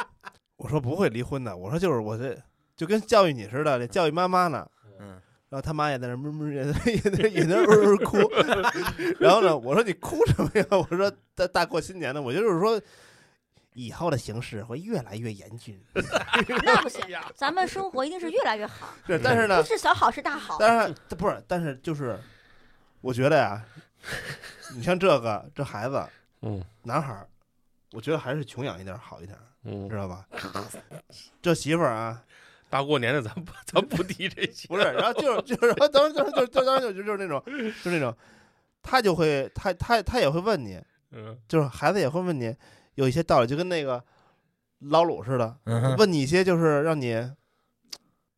[0.57, 2.39] 我说不会离婚的，我说就是我这
[2.77, 4.67] 就跟教育你似的，这教育妈妈呢。
[5.01, 8.19] 嗯，然后他妈也在那闷闷，也在也在也在呜呜哭。
[9.19, 10.65] 然后呢，我说你哭什么呀？
[10.71, 12.81] 我说大大过新年的，我就是说
[13.73, 15.83] 以后的形势会越来越严峻。
[16.65, 17.01] 那不行，
[17.35, 20.59] 咱们生活一定是越来越好，是，但是呢不，是小好是大好。
[20.61, 22.21] 但是不是，但是就是，
[23.01, 23.65] 我觉得呀，
[24.77, 26.07] 你像这个这孩子
[26.43, 27.27] 嗯男孩儿，
[27.93, 30.27] 我觉得还是穷养一点好一点，嗯知，道吧？
[31.41, 32.23] 这媳妇儿啊，
[32.69, 38.15] 大过年的咱不咱不提这些， 不是，然后就是就是，然后当时当时就就当时就就是那种，就是那种，
[38.83, 40.81] 他就会他他他也会问你，
[41.13, 42.55] 嗯就是孩子也会问你
[42.97, 44.03] 有一些道理，就跟那个
[44.81, 45.57] 老鲁似的，
[45.97, 47.31] 问你一些就是让你，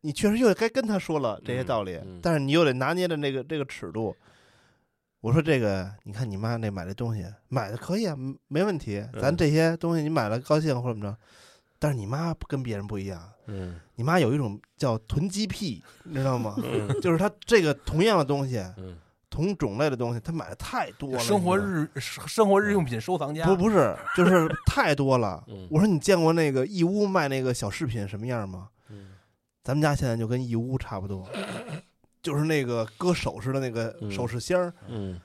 [0.02, 4.14] 你确实又该跟他说了这些道理，嗯嗯但是你又得拿捏着那个这个尺度。
[5.24, 9.02] 我说这个，你看你妈那买的东西买的可以啊，没没问题。
[9.18, 11.16] 咱嗯这些东西你买了高兴或者怎么着，
[11.78, 16.54] 但是你妈跟别人不一样，嗯你妈有一种叫囤积癖，你知道吗？
[16.62, 18.98] 嗯 就是她这个同样的东西，嗯
[19.30, 21.18] 同种类的东西，她买的太多了。
[21.18, 25.66] 生活日生活日用品收藏家不不是，就是太多了嗯。
[25.70, 28.68] 我说你见过那个义乌卖那个小饰品什么样吗？
[28.90, 29.12] 嗯
[29.62, 31.26] 咱们家现在就跟义乌差不多，
[32.24, 35.20] 就是那个搁首饰的那个嗯首饰箱儿，嗯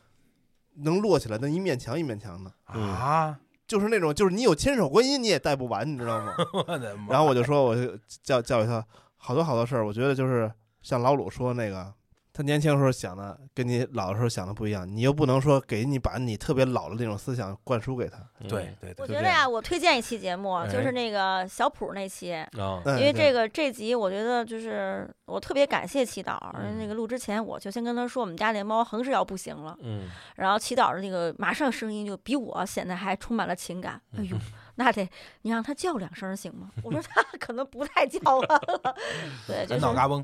[0.76, 3.40] 能摞起来，那一面墙一面墙的，啊！
[3.66, 6.34] 就是那种，就是你有千手观音你也戴不完，你知道吗？
[6.54, 7.08] 我的妈！
[7.14, 8.86] 然后我就说，我就教教育他
[9.16, 9.86] 好多好多事儿。
[9.86, 11.94] 我觉得就是像老鲁说那个，
[12.40, 18.18] 他年轻时候想的跟你老的时候想的不一样，你又不能说给你把你特别老的那种思想灌输给他。
[18.48, 22.28] 对对对，我觉得呀，我推荐一期节目，哎就是那个小普那期，
[22.98, 30.08] 因为这个这集我觉得就是我特别感谢祈祷，嗯那个录之前我就先跟他说我们家那猫横是要不行了，嗯。
[30.38, 34.38] 然后祈祷的那个马上声音就比我显得还充满了情感，哎呦。
[34.76, 35.06] 那得
[35.42, 36.70] 你让它叫两声行吗？
[36.84, 38.62] 我说 它可能不太叫了，
[39.46, 40.24] 对，就是脑嘎嘣，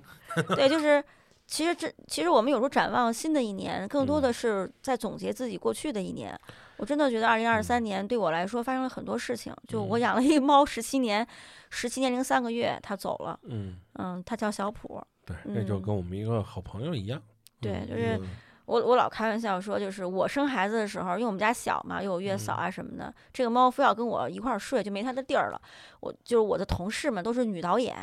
[0.56, 1.04] 对，就是
[1.48, 6.38] 其实这其实我们有时候展望新的一年，更多嗯的是在总结自己过去的一年。
[6.78, 9.56] 我真的觉得二零二三嗯年对我来说发生了很多事情。
[9.68, 11.26] 就我嗯养了一个猫十七年，
[11.70, 13.40] 十七年零三个月，它走了。
[13.44, 15.02] 嗯，嗯，它叫小普。
[15.26, 17.22] 对，那就嗯跟我们一个好朋友一样，
[17.62, 18.28] 嗯对就是嗯
[18.66, 25.62] 我我老开玩笑说，就是我生孩子的时候，因为我们家小嘛，又有月嫂啊什么的，这个猫非要跟我一块儿睡，就没它的地儿了。
[26.00, 27.96] 我就是我的同事们都是女导演，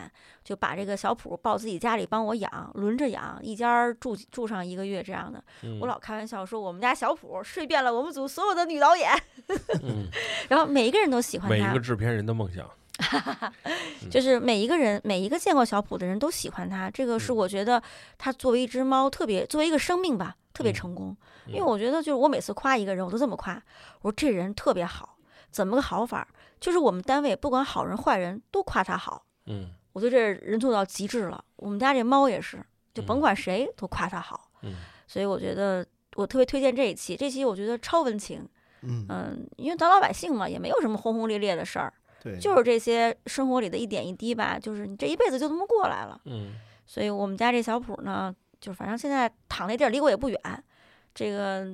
[0.45, 5.43] 就把这个小普抱自己家里帮我养，轮着养，一家儿住住上一个月这样的。
[5.63, 9.11] 嗯我老开玩笑说，我们家小普睡遍了我们组所有的女导演，
[9.83, 10.07] 嗯
[10.49, 12.69] 然后每一个人都喜欢他每一个，制片人的梦想，
[14.11, 16.91] 就是每一个人每一个见过小普的人都喜欢它。
[16.91, 17.83] 这个是嗯我觉得
[18.19, 21.17] 它作为一只猫特别，作为一个生命吧，特别嗯成功。
[21.47, 23.55] 因嗯为我觉得就是我每次夸一个人，我都这么夸，
[24.03, 25.17] 我说这人特别好，
[25.51, 26.29] 怎么个好法儿？
[26.61, 31.45] 就是我们单位不管好人坏人都夸他好，嗯我觉得这人做到极致了。
[31.57, 34.75] 我们家这猫也是，就甭嗯管谁都夸他好，嗯
[35.07, 35.85] 所以我觉得
[36.15, 37.17] 我特别推荐这一期。
[37.17, 38.49] 这期我觉得超温情，
[38.83, 41.93] 嗯，嗯，因为咱老百姓嘛，也没有什么轰轰烈烈的事儿，
[42.23, 46.21] 对，就是这些生活里的一点一滴吧，就是你这一辈子就这么过来了。
[46.27, 46.55] 嗯
[46.87, 50.39] 所以我们家这小普呢，就反正现在躺那地儿离我也不远，
[51.13, 51.67] 这个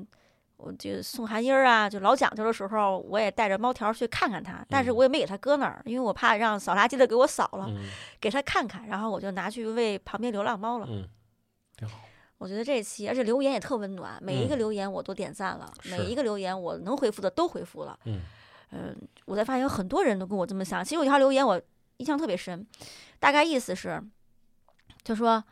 [0.57, 10.87] 我就送寒衣儿啊，就老讲究的时候，我也带着猫条去看看它，但是嗯我也没给它搁那儿，因为我怕让扫垃圾的给我扫了，嗯给它看看，然后我就拿去喂旁边流浪猫了。
[10.89, 11.07] 嗯，
[11.77, 12.01] 挺好。
[12.39, 17.99] 我觉得这期，而且留言也特温暖，每一个嗯留言我都点赞了，是每一个留言我能回复的都回复了。
[18.05, 18.21] 嗯
[18.71, 20.83] 嗯，我才发现有很多人都跟我这么想。
[20.85, 21.61] 其实有一条留言我
[21.99, 22.67] 印象特别深，
[23.19, 24.03] 大概意思是，
[25.03, 25.43] 就说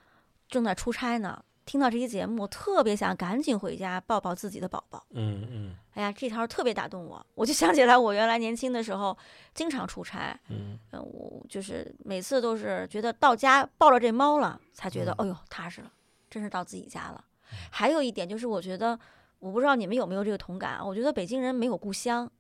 [0.49, 5.05] 正在出差呢，听到这期节目，特别想赶紧回家抱抱自己的宝宝。
[5.11, 9.17] 嗯嗯哎呀，这条特别打动我，我就想起来我原来年轻的时候
[9.55, 15.91] 经常出差，嗯嗯，我就是每次都是觉得到家抱着这猫了，才觉得嗯哎呦踏实了，
[16.29, 17.25] 真是到自己家了。
[17.71, 18.99] 还有一点就是，我觉得
[19.39, 22.31] 我不知道你们有没有这个同感啊，我觉得北京人没有故乡。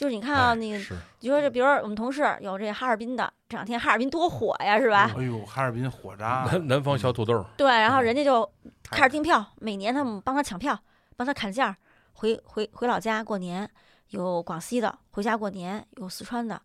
[0.00, 0.78] 就是你看啊，哎那个
[1.18, 5.12] 你说这，比如说我们同事有这哈尔滨的，这两天哈尔滨多火呀，是吧？
[5.14, 8.50] 哎呦，哈尔滨火炸，南南方小土豆儿，对，然后嗯人家就
[8.84, 10.78] 开始订票，每年他们帮他抢票，
[11.18, 11.76] 帮他砍价，
[12.14, 13.70] 回回回老家过年。
[14.08, 16.58] 有广西的回家过年，有四川的。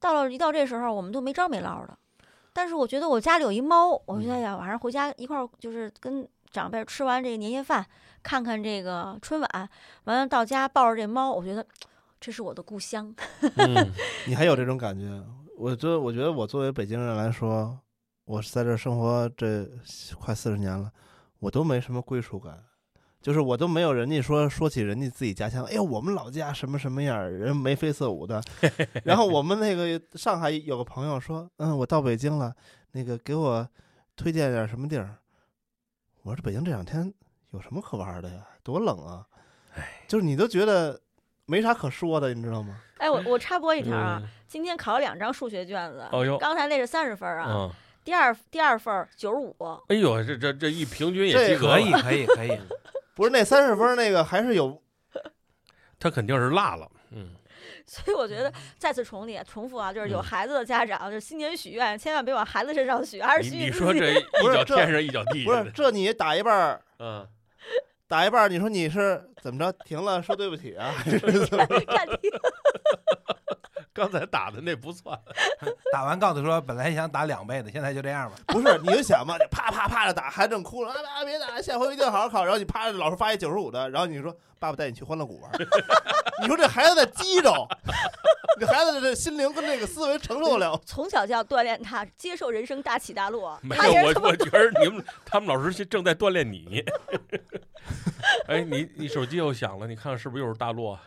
[0.00, 1.96] 到了一到这时候，我们都没招没落的。
[2.52, 7.86] 但是我觉得我家里有一猫，我觉得哎呀，晚上回家一块儿就是跟长辈吃完这个年夜饭，
[8.22, 9.68] 看看这个春晚，
[10.04, 11.64] 完了到家抱着这猫，我觉得
[12.24, 13.14] 这是我的故乡。
[13.56, 13.92] 嗯
[14.26, 15.22] 你还有这种感觉？
[15.58, 17.78] 我觉得，我觉得我作为北京人来说，
[18.24, 19.68] 我是在这儿生活这
[20.18, 20.90] 快四十年了，
[21.38, 22.64] 我都没什么归属感。
[23.20, 28.42] 就是我都没有人家说说起人家自己家乡，哎呀，我们老家什么什么样儿，人眉飞色舞的。
[29.04, 32.54] 然后我们那个上海有个朋友说，嗯，我到北京了，
[32.92, 33.68] 那个给我
[34.16, 35.18] 推荐点儿什么地儿。
[36.22, 37.12] 我说北京这两天
[37.50, 38.46] 有什么可玩儿的呀？
[38.62, 39.26] 多冷啊！
[40.08, 41.00] 就是你都觉得
[41.46, 42.76] 没啥可说的，你知道吗？
[42.98, 44.28] 哎，我我插播一条啊，嗯。
[44.46, 47.70] 今天考了两张数学卷子，哦刚才那是三十分啊，嗯，
[48.04, 49.54] 第二第二份九十五，
[49.88, 52.58] 哎呦，这这这一平均也这及格可以，可以，可以。
[53.16, 54.80] 不是那三十分儿那个还是有
[55.98, 57.30] 他肯定是落了，嗯，
[57.84, 60.22] 所以我觉得再次重叠重复啊，就是有嗯。
[60.22, 64.24] 孩子的家长，就是新年许愿，千万别往孩子身上许，还是你许你说这一
[64.54, 67.26] 脚天上一脚地不下的，是这你打一半儿嗯，
[68.06, 70.92] 打一半，你说你是怎么着停了说对不起啊？
[70.96, 71.66] 还 是怎么
[73.94, 75.16] 刚才打的那不算，
[75.92, 78.36] 打完告诉说，本来想打两倍的，现在就这样吧。
[78.48, 82.44] 不是，你就想吧，啪啪啪的打，孩子正哭了，啊啊别打，下回一定好好考。
[82.44, 85.52] 然后你啪，老师发一九十五的，然后你说爸爸带你去欢乐谷玩，
[86.42, 87.52] 你说这孩子在激着，
[88.58, 90.78] 这孩子的这心灵跟这个思维承受得了。
[90.84, 96.84] 从小就要锻炼他接受人生大起大落，没有我我觉得你们他们老师是正在锻炼你。
[98.48, 100.98] 哎，你你手机又响了，你看看是不是又是大落？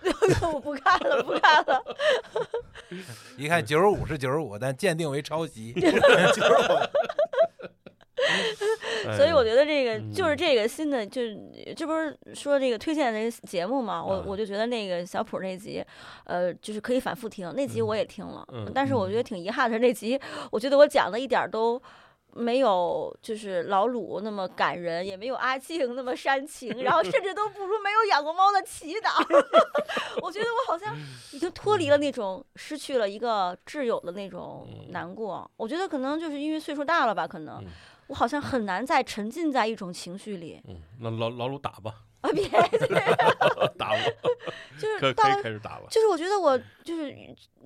[0.54, 1.84] 我不看了，不看了。
[3.38, 5.74] 一看九十五是九十五，但鉴定为抄袭。
[9.16, 11.38] 所以我觉得这个嗯就是这个新的，就是
[11.76, 15.84] 这不是说这个推荐这个节目嘛，我啊我就觉得那个小普那集，
[16.26, 20.20] 呃，就是可以反复听，那集我也听了嗯，但是我觉得挺遗憾的，那集
[20.52, 21.82] 我觉得我讲的一点儿都。
[22.38, 29.10] 没有，就是老鲁那么感人，也没有阿静那么煽情，然后甚至都不 如没有养过猫的祈祷。
[30.22, 30.96] 我觉得我好像
[31.32, 35.50] 已经脱离了那种失去了一个挚友的那种嗯难过。
[35.58, 37.68] 我觉得可能就是因为岁数大了吧，可能嗯
[38.08, 42.30] 我好像很难再沉浸在一种情绪里嗯，那老老鲁打吧，啊！
[42.34, 42.48] 别，
[43.78, 44.00] 打我，
[44.80, 45.86] 就是可可以到了，开始打了。
[45.90, 47.16] 就是我觉得我就是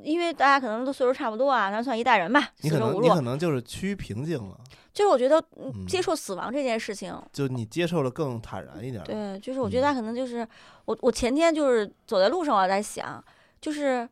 [0.03, 3.21] 因为大家可能都岁数差不多啊，咱算一代人吧，你可能你可。
[3.21, 4.57] 能就是趋于平静了，
[4.93, 5.41] 就是我觉得
[5.87, 9.03] 接受死亡这件事情，就你接受的更坦然一点。
[9.03, 10.45] 对，就是我觉得嗯他可能就是
[10.85, 13.23] 我，我前天就是走在路上，我在想，
[13.61, 14.07] 就是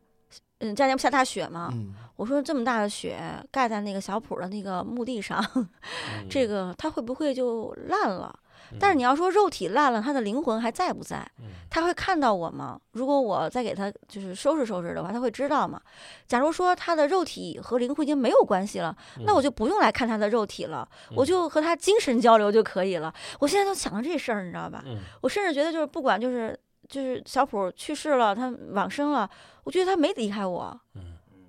[0.60, 1.70] 嗯，这两天不下大雪吗？
[1.72, 3.18] 嗯，我说这么大的雪
[3.50, 5.44] 盖在那个小普的那个墓地上，
[6.30, 8.38] 这个它会不会就烂了？
[8.78, 11.18] 但是你要说肉体烂了，他的灵魂还在不在？
[11.38, 12.76] 嗯他会看到我吗？
[12.92, 15.80] 如果我再给他就是收拾收拾的话，他会知道吗？
[16.26, 18.94] 假如说他的肉体和灵魂已经没有关系了，
[19.24, 23.14] 那我就不用来看他的肉体了，我嗯就和他精神交流就可以了。
[23.38, 24.82] 我现在都想到这事儿，你知道吧？
[24.84, 26.58] 嗯我甚至觉得就是不管就是
[26.88, 29.30] 就是小普去世了，他往生了，
[29.62, 31.02] 我觉得他没离开我，嗯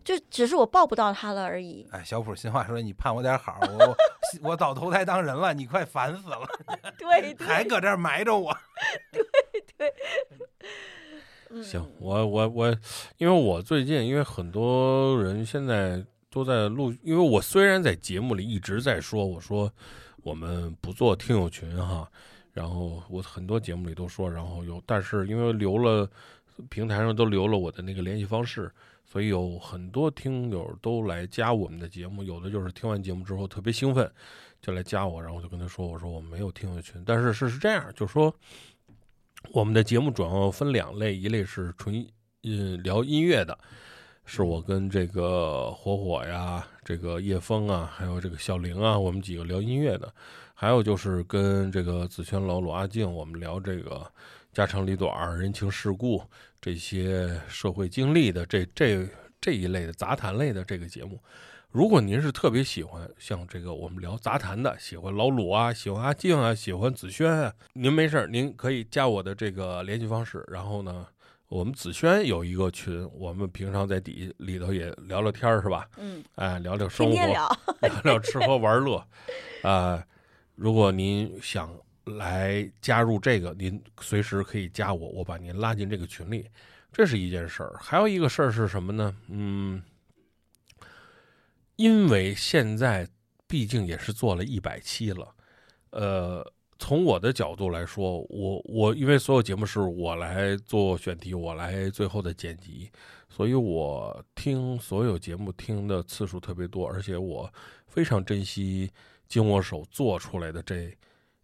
[0.03, 1.87] 就只是我抱不到他了而已。
[1.91, 3.97] 哎，小普新话说：“你盼我点好，我我
[4.49, 6.39] 我早投胎当人了，你快烦死了，
[6.97, 8.55] 对还搁这儿埋着我。
[9.11, 9.23] 对
[11.51, 12.77] 对行，我我我，
[13.17, 19.71] 因为我最近因为很多人现在都在录，因为我虽然在节目里一直在说，我说
[20.23, 22.09] 我们不做听友群哈，
[22.53, 26.09] 然后我很多节目里都说，然后有，但是因为留了
[26.69, 28.71] 平台上都留了我的那个联系方式，
[29.05, 34.11] 所以有很多听友都来加我们的节目，有的就是听完节目之后特别兴奋，
[34.61, 38.33] 就来加我，然后我就跟他说，我说我没有听友群，但是是是这样，就是说。
[39.53, 42.07] 我们的节目主要分两类，一类是纯
[42.43, 43.57] 嗯聊音乐的，
[44.23, 50.07] 是我跟这个火火呀、这个叶枫啊，还有这个小玲啊，我们几个聊音乐的；
[50.53, 54.05] 还有就是跟这个子轩、老鲁、阿静，我们聊这个
[54.53, 56.21] 家长里短、人情世故
[56.59, 59.07] 这些社会经历的这这
[59.39, 61.19] 这一类的杂谈类的这个节目。
[61.69, 71.07] 如果您是特别喜欢像这个我们聊杂谈的，喜欢老鲁啊，喜欢阿静啊，喜欢子轩啊，您没事儿您可以加我的这个联系方式，然后呢，
[71.47, 75.87] 我们子轩有一个群，我们平常在底里头也聊聊天儿是吧？
[75.95, 79.07] 嗯，哎，聊聊生活，天天聊， 聊聊吃喝玩乐，
[79.63, 80.05] 啊、
[80.55, 81.73] 如果您想
[82.17, 86.47] 来加入这个，您随时可以加我，我把您拉进这个群里，
[86.91, 87.75] 这是一件事儿。
[87.79, 89.15] 还有一个事儿是什么呢？
[89.29, 89.81] 嗯，
[91.75, 93.07] 因为现在
[93.47, 95.35] 毕竟也是做了一百期了，
[95.91, 102.89] 呃，从我的角度来说，我我因为所有节目是我来做选题，我来最后的剪辑，
[103.29, 107.51] 所以我听所有节目听的次数特别多，而且我
[107.87, 108.89] 非常珍惜
[109.27, 110.95] 经我手做出来的这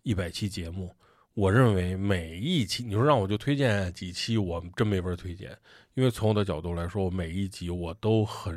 [0.08, 0.96] 一百期节目。
[1.34, 5.52] 我认为每一期，你说让我就推荐几期，我真没法推荐，
[5.96, 8.56] 因为从我的角度来说，我每一集我都很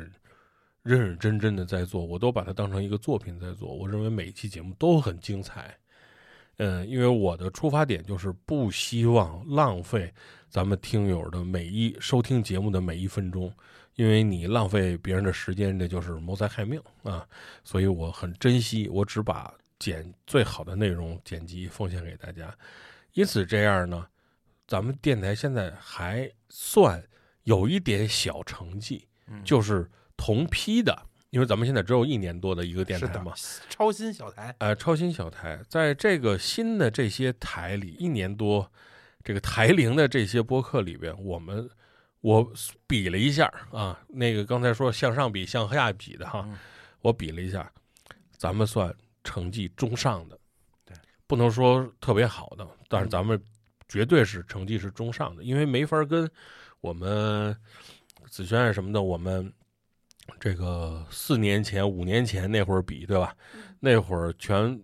[0.81, 3.75] 认认真真的在做，我都把它当成一个作品在做。
[3.75, 5.77] 我认为每一期节目都很精彩。
[6.55, 10.13] 嗯，因为我的出发点就是不希望浪费
[10.47, 13.53] 咱们听友的每一收听节目的每一分钟，
[13.95, 17.27] 因为你浪费别人的时间，这就是谋财害命啊。
[17.65, 22.55] 所以我很珍惜，我只把剪最好的内容剪辑奉献给大家。
[23.13, 24.07] 因此这样呢，
[24.67, 27.03] 咱们电台现在还算
[27.43, 30.95] 有一点小成绩，嗯就是同批的，
[31.31, 33.33] 因为咱们现在只有一年多的一个电台嘛，
[33.67, 38.71] 超新小台，呃，超新小台，在这个新的这些台里，一年多，
[39.23, 41.67] 这个台龄的这些播客里边，我们
[42.21, 42.53] 我
[42.85, 46.57] 比了一下啊，那个刚才说向上比、向下比的哈，嗯
[47.01, 47.69] 我比了一下，
[48.37, 50.39] 咱们算成绩中上的，
[50.85, 50.95] 对，
[51.27, 53.41] 不能说特别好的，但是咱们
[53.87, 56.29] 绝对是成绩是中上的，因为没法跟
[56.79, 57.55] 我们
[58.29, 59.53] 紫萱啊什么的，我们
[60.39, 63.35] 这个四年前、五年前那会儿比，对吧？
[63.79, 64.81] 那会儿全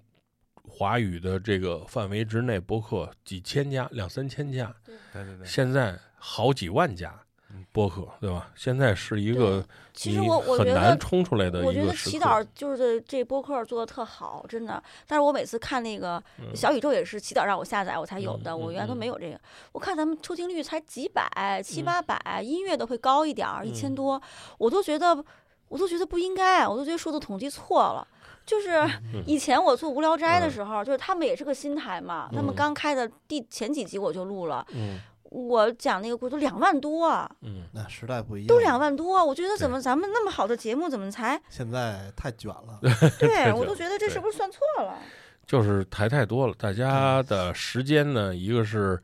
[0.64, 4.96] 华语的这个范围之内，博客几千家、两三千家，对。
[5.14, 7.27] 对对，现在好几万家嗯
[7.72, 8.50] 播客，对吧？
[8.56, 10.80] 现在是一个其实我我很觉得。
[10.80, 12.20] 难冲出来的我觉得祈。
[12.20, 14.82] 祷就是这播客做的特好，真的。
[15.06, 16.22] 但是我每次看那个
[16.56, 19.40] 小宇宙也是祈祷让我下载我才有的，嗯我原来都嗯没有这个。
[19.72, 24.22] 我看咱们收听率才几百、七嗯八百，音乐的会高一点儿，一千嗯多，
[24.58, 25.24] 我都觉得
[25.70, 28.08] 我都觉得不应该，我都觉得数字统计错了。
[28.46, 28.78] 就是
[29.14, 35.00] 嗯 以前我做无聊斋的嗯时候，就是他们也是个新台嘛，他们嗯刚开的第前几集我就录了，嗯
[35.30, 38.78] 我讲那个故事都两万多啊，嗯，那时代不一样，都两。
[38.80, 42.80] 万多，我觉得怎么咱们那么好的节目怎么才现在太卷了，
[43.20, 45.00] 对我都觉得这是不是算错了？
[45.46, 49.02] 就是台太多了，大家的时间呢，一个是。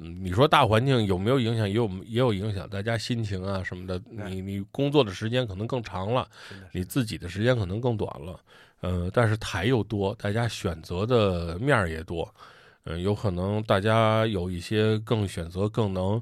[0.00, 1.68] 嗯，你说大环境有没有影响？
[1.68, 6.26] 也有也有影响，大家心情啊什么的，你你工作的时间可能更长了，
[6.72, 8.40] 你自己的时间可能更短了，
[8.80, 12.26] 呃，但是台又多，大家选择的面儿也多，
[12.84, 16.20] 嗯、有可能大家有一些更选择更能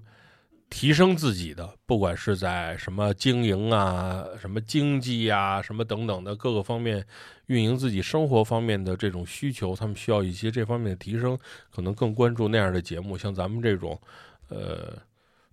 [0.68, 7.04] 提升自己的，不管是在什么经营啊、什么经济啊、什么等等的各个方面
[7.46, 11.36] 运营自己生活方面的这种需求，他们需要一些这方面的提升，
[11.70, 14.00] 可能更关注那样的节目，像咱们这种，
[14.48, 14.96] 呃，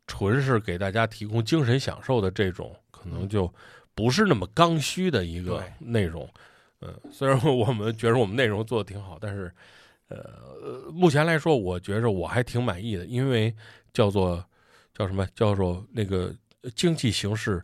[0.06, 3.52] 纯是给大家提供精神享受的这种，可能就
[3.96, 6.30] 不是那么刚需的一个内容。
[6.82, 9.52] 嗯，虽然我们觉得我们内容做的挺好，但是，
[10.10, 13.54] 呃，目前来说，我觉着我还挺满意的，因为
[13.92, 14.44] 叫做
[14.94, 16.34] 叫什么叫做那个
[16.76, 17.64] 经济形势，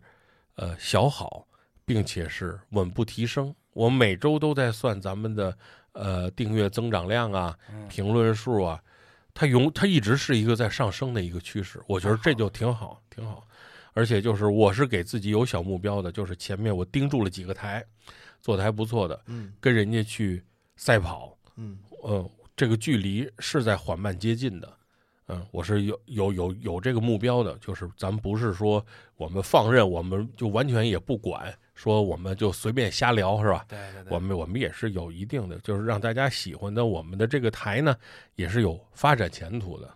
[0.56, 1.48] 呃，小好，
[1.86, 3.54] 并且是稳步提升。
[3.72, 5.58] 我每周都在算咱们的
[5.94, 8.84] 呃订阅增长量啊、嗯评论数啊，
[9.34, 13.48] 它永它一直是一个在上升的一个趋势，我觉得这就挺好，挺好。
[13.94, 17.86] 而且就是我是给自己有小目标的，就是前面我盯住了几个台，
[18.42, 20.44] 做的还不错的，嗯跟人家去
[20.76, 24.72] 赛跑，嗯嗯，这个距离是在缓慢接近的。
[25.28, 28.86] 嗯，我是有有有有这个目标的，就是咱们不是说
[29.16, 33.66] 我们放任，我们就完全也不管，说我们就随便瞎聊，是吧？
[33.70, 37.96] 对对对，我们我们也是有一定的，就是让大家喜欢的，我们的这个台呢
[38.36, 39.90] 也是有发展前途的。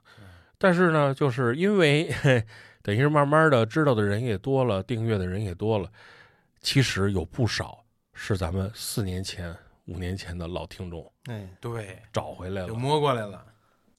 [0.58, 2.42] 但是呢，就是因为嘿
[2.82, 5.92] 等于是慢慢的知道的人也多了，订阅的人也多了，
[6.62, 7.84] 其实有不少
[8.14, 9.54] 是咱们四年前、
[9.88, 12.68] 五年前的老听众哎，对，找回来了。
[12.68, 13.44] 就摸过来了，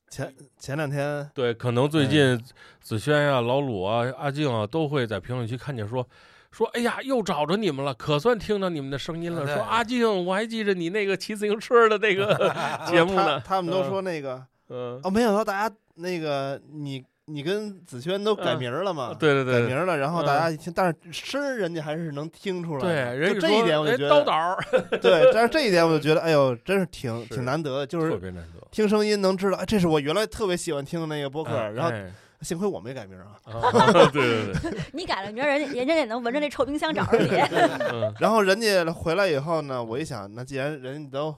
[0.09, 2.43] 前前两天对，可能最近
[2.80, 6.07] 子轩呀、老鲁啊、阿静啊都会在评论区看见说。
[6.51, 9.47] 说，哎呀，又找着你们了，可算听到你们的声音了。
[9.47, 12.55] 说阿静，我还记着你那个骑自行车的那个
[12.89, 13.39] 节目呢。
[13.41, 19.11] 他他们都说那个嗯，哦，没想到大家那个你你跟子轩都改名了嘛？
[19.12, 24.57] 嗯对对对改名了，然后大家一听，但是声儿人家还是能听出来对，人这一点我就哎觉得，叨叨儿，
[24.99, 28.66] 对，但是这一点我就觉得，哎呦，真是挺是挺难得的，就特是别难得。
[28.70, 32.11] 听声音能知道，哎，这是我原来特别喜欢听的那个播客，然后哎
[32.43, 33.35] 幸亏我没改名啊。
[33.45, 37.29] 啊对对对， 你改了名儿，人家人家也能闻着那臭冰箱找着你。
[37.91, 41.35] 嗯然后人家回来以后呢，我一想，那既然人家都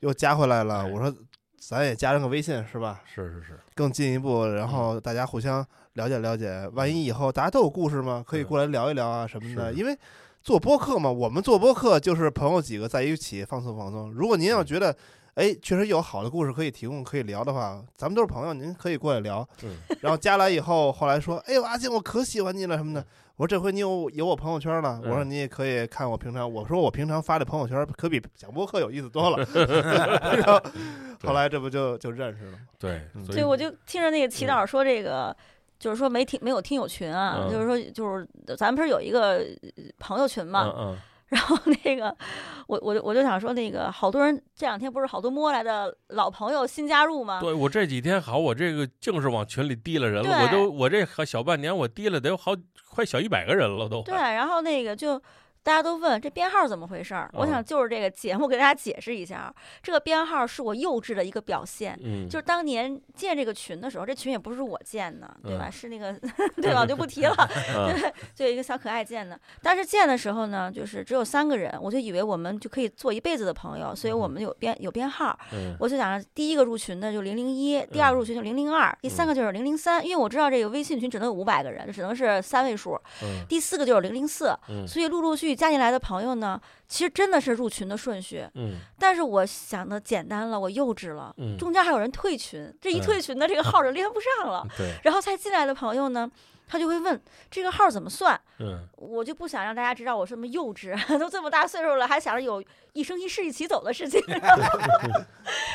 [0.00, 1.10] 又加回来了，哎我说
[1.58, 3.02] 咱也加上个微信是吧？
[3.04, 4.68] 是是是，更进一步，然嗯。
[4.68, 9.72] 后大家互相了解了解，万一以后大家都有故事嘛，可以过来聊一聊啊什么的。
[9.72, 9.98] 因为
[10.42, 14.10] 做播客嘛，我们做播客就是朋友几个在一起放松放松。
[14.12, 14.96] 如果您要觉得，
[15.38, 19.48] 哎，确实有好的故事可以提供，可以聊的话，咱们都是朋友，您可以过来聊。
[19.62, 23.04] 嗯 然后加来以后，后来说，哎呦，阿静，我可喜欢你了什么的。
[23.36, 29.46] 我说这回你有有我朋友圈了，我说嗯你也可以看我平常，我说我平常发的朋友圈可比讲播客有意思多了。
[29.54, 30.60] 然后
[31.22, 32.58] 后来这不就就认识了吗？
[32.80, 35.34] 对，嗯所以，我就听着那个祈祷说这个。
[35.78, 38.26] 就是说没听没有听友群啊，嗯就是说就是
[38.56, 40.98] 咱们不是有一个呃朋友群嘛，嗯嗯，
[41.28, 42.14] 然后那个
[42.66, 47.40] 我我就我就想说那个好多人这两天不是好多摸来的老朋友新加入吗？
[47.40, 52.52] 对我这几天好，我这个净是往群里提了人了，我都我这小半年我提了得有好
[52.90, 54.02] 快小一百个人了都。
[54.02, 55.20] 对，然后那个就
[55.68, 61.94] 大家都问这编号怎么回事儿，我嗯想就是这个节目给大家解释一下啊，这个编号是我幼稚的一个表现。
[62.02, 65.66] 嗯，就是当年建这个群的时候，这群也不是我建的，对吧？
[65.68, 66.10] 嗯是那个，
[66.56, 66.80] 对吧？
[66.80, 67.34] 我就不提了，
[67.92, 69.38] 对就一个小可爱建的。
[69.60, 75.38] 当时建的时候呢，就是只有三个人，我就以为我们就可以做一辈子的朋友，所以我们有编有编号。
[75.52, 82.98] 嗯我就想着第一个入群的就零零一，第二个入群就零零二，第三个就是零零三，因为我知道这个微信群只能有五百个人，就只能是三位数。
[83.22, 88.48] 嗯第四个就是零零四，嗯所以陆陆续续加进来的朋友呢，其实真的是入群的顺序。
[88.54, 94.64] 嗯但是我想的简单了，我幼稚了，嗯，中间还有人退群，这一嗯退群呢，这个号就连不上了。
[94.76, 96.30] 对，然后才进来的朋友呢，
[96.68, 104.20] 他就会问这个号怎么算，嗯我就不想让大家知道我这么幼稚， 都这么大岁数了，还想着有一生一世一起走的事情。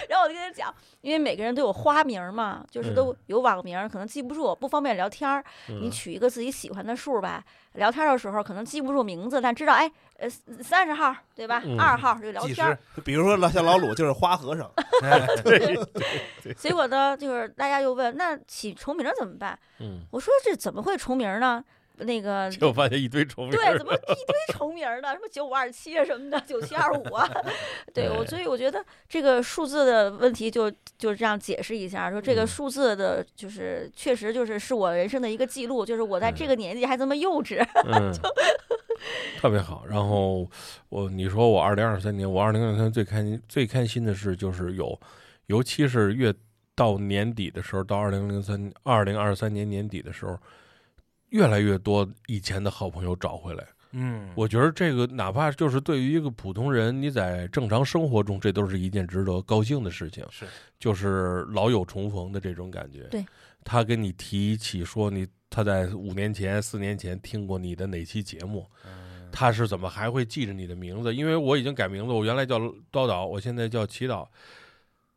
[0.10, 5.44] 然后我就跟他讲，因为每个人都有花名嘛，就是都有网名，可能记不住，不方便聊天儿。
[5.68, 10.30] 你嗯取一个自己喜欢的数吧，聊天的时候可能记不住名字，但知道哎，呃，
[10.62, 11.80] 三十号对吧嗯？
[11.80, 14.70] 二号就聊天儿。，比如说老像老鲁就是花和尚，
[15.04, 15.26] 哎
[16.58, 19.58] 结果呢，就是大家又问，那起重名儿怎么办？
[19.80, 21.64] 嗯，我说这怎么会重名儿呢？
[21.98, 25.14] 那个 结果发现一堆重名对，怎么 一堆重名儿呢？
[25.14, 27.30] 什么九五二七啊什么的，九七二五啊，
[27.94, 32.48] 对我，所以我觉得这个数字的问题就就这样解释一下，说这个嗯。
[32.48, 36.48] 数字的，就是确实就是是我人生的一个记录，就是我在这嗯。
[36.48, 38.14] 个年纪还这么幼稚，嗯，
[39.40, 39.86] 特别好。
[39.88, 40.50] 然后
[40.90, 45.00] 我你说我二零二三年，我二零二三最开心最开心的事就是有，
[45.48, 46.34] 尤其是越
[46.76, 50.38] 到年底的时候，到二零零三二零二三年年底的时候，
[51.34, 53.68] 越来越多以前的好朋友找回来。
[53.96, 60.26] 嗯，我觉得这个哪怕就是对于一个普通人，你在正常生活中，这都是一件值得高兴的事情。
[60.32, 60.48] 是
[60.80, 63.04] 就是老友重逢的这种感觉。
[63.12, 63.24] 对，
[63.64, 71.14] 他跟你提起说你他在五年前、四年前听过你的哪期节目，嗯他是怎么还会记着你的名字？
[71.14, 74.28] 因为我已经改名字，我原来叫叨叨，我现在叫祈祷。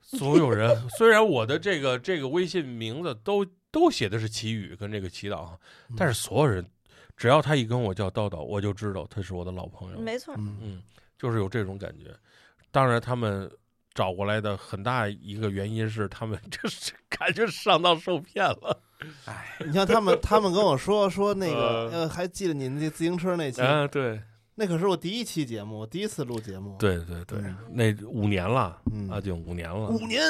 [0.02, 3.44] 所有人 虽然我的这个这个微信名字都
[3.76, 5.50] 都写的是祈雨跟这个祈祷，
[5.98, 6.66] 但是所有人
[7.14, 10.00] 只要他一跟我叫叨叨，我就知道他是我的老朋友。
[10.00, 10.82] 没错，嗯，嗯，
[11.18, 12.06] 就是有这种感觉。
[12.70, 13.50] 当然，他们
[13.92, 18.82] 找过来的很大一个原因是他们 就是感觉上当受骗了。
[19.26, 24.22] 哎你像他们，他们跟我说说那个， 呃呃，还记得您那自行车那期，啊，对
[24.58, 29.06] 那可是我第一期节目，我第一次录节目，，对对对对，那五年了，嗯。
[29.10, 30.22] 阿景五年了，五年，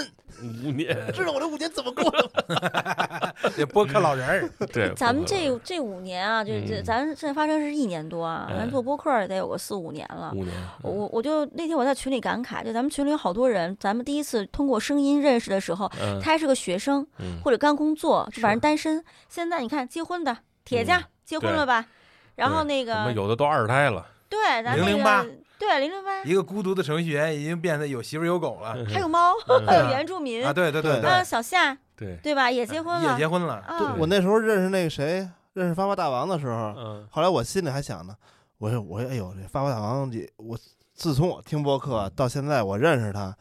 [0.65, 3.33] 五年， 知道我这五年怎么过的吗？
[3.57, 6.85] 这播客老人儿， 对，咱们这这五年啊，这这嗯。
[6.85, 8.67] 咱现在发生是一年多啊，咱哎。
[8.69, 10.33] 做播客也得有个四五年了。
[10.35, 10.53] 五年，
[10.83, 17.41] 我我我就那天我在群里感慨，就咱们群里有好多人，咱们第一次通过声音认识的时候，嗯他还是个学生嗯。
[17.45, 19.05] 或者刚工作，就反正单身。
[19.29, 21.57] 现在你看结婚的铁匠嗯结婚对。
[21.57, 21.87] 了吧？
[22.35, 30.53] 然后那个我们有的都二胎了，对咱那008个对零零八一个孤独的程序员已经变得有媳妇儿有狗了还有猫，嗯还有原住民啊！
[30.53, 32.51] 对对对对啊小夏对，对吧？
[32.51, 38.15] 也结婚了也结婚了，啊我那时候认识那个谁，认识发发大王的时候，嗯后来我心里还想呢，
[38.59, 40.59] 我说我说哎呦，这发发大王，这我
[40.95, 43.35] 自从我听播客到现在，我认识他，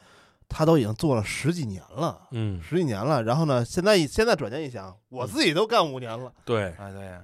[0.47, 3.23] 他都已经做了十几年了，嗯，十几年了。
[3.23, 6.73] 然后呢，现在一现在转念一想，我自己都干五年了，对。
[6.77, 7.21] 哎，对呀，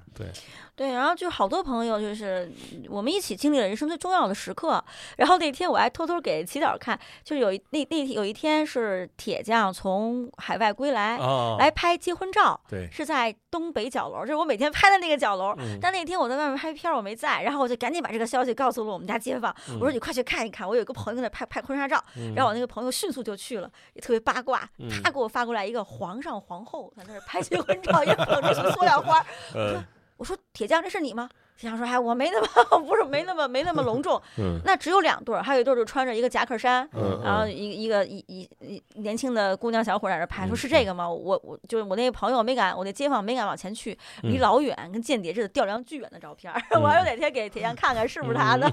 [0.75, 2.51] 对，然后就好多朋友，就是
[2.89, 4.83] 我们一起经历了人生最重要的时刻。
[5.17, 15.53] 然后那天我还偷偷给祈祷看，就是有一那那有一天是铁匠从海外归来，啊，来拍结婚照，对，是在东北角楼，就是我每天拍的那个角楼。
[15.59, 15.77] 嗯。
[15.81, 22.03] 但那天我在外面拍片，我没在，然后我就赶紧把这个消息告诉了我们家街坊，我说你快去看一看，我有一个朋友在那拍拍婚纱照。
[22.15, 22.33] 嗯。
[22.33, 24.89] 然后我那个朋友迅速就去了，也特别八卦，嗯。
[25.03, 29.25] 他给我发过来一个皇上皇后在那拍结婚 照，也捧着束塑料花儿。
[29.53, 29.85] 呃
[30.17, 31.27] 我说铁匠，这是你吗？
[31.57, 32.47] 铁匠说：“哎，我没那么
[32.85, 41.09] 不是没那么没那么隆重， 嗯那只有两对儿，还有一对儿就穿着一个夹克衫，嗯，然后一一个一一一年轻的姑娘小伙在那儿拍，说是这个吗？
[41.09, 48.71] 我我就是我那个朋友没敢，我那街坊没敢往前去，离嗯老远跟间谍似的，调量巨远的照片儿，我还有哪天给铁匠看看是不是他的。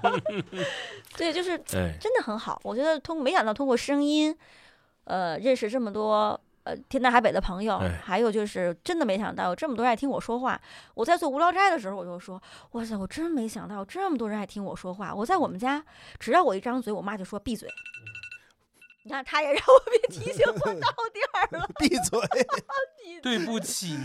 [1.16, 4.36] 对，就是哎，真的很好，我觉得通过没想到通过声音，
[5.04, 6.38] 呃，认识这么多。
[6.68, 10.60] 呃，天南海北的朋友哎，还有就是真的没想到有这么多人爱听我说话。
[10.92, 12.40] 我在做无聊斋的时候，我就说，
[12.72, 15.14] 哇塞，我真没想到这么多人爱听我说话。
[15.14, 15.82] 我在我们家，
[16.18, 17.66] 只要我一张嘴，我妈就说闭嘴。
[19.04, 21.66] 你看，她也让我别提醒我到点儿了。
[21.80, 22.20] 闭嘴，
[23.22, 23.96] 对不起，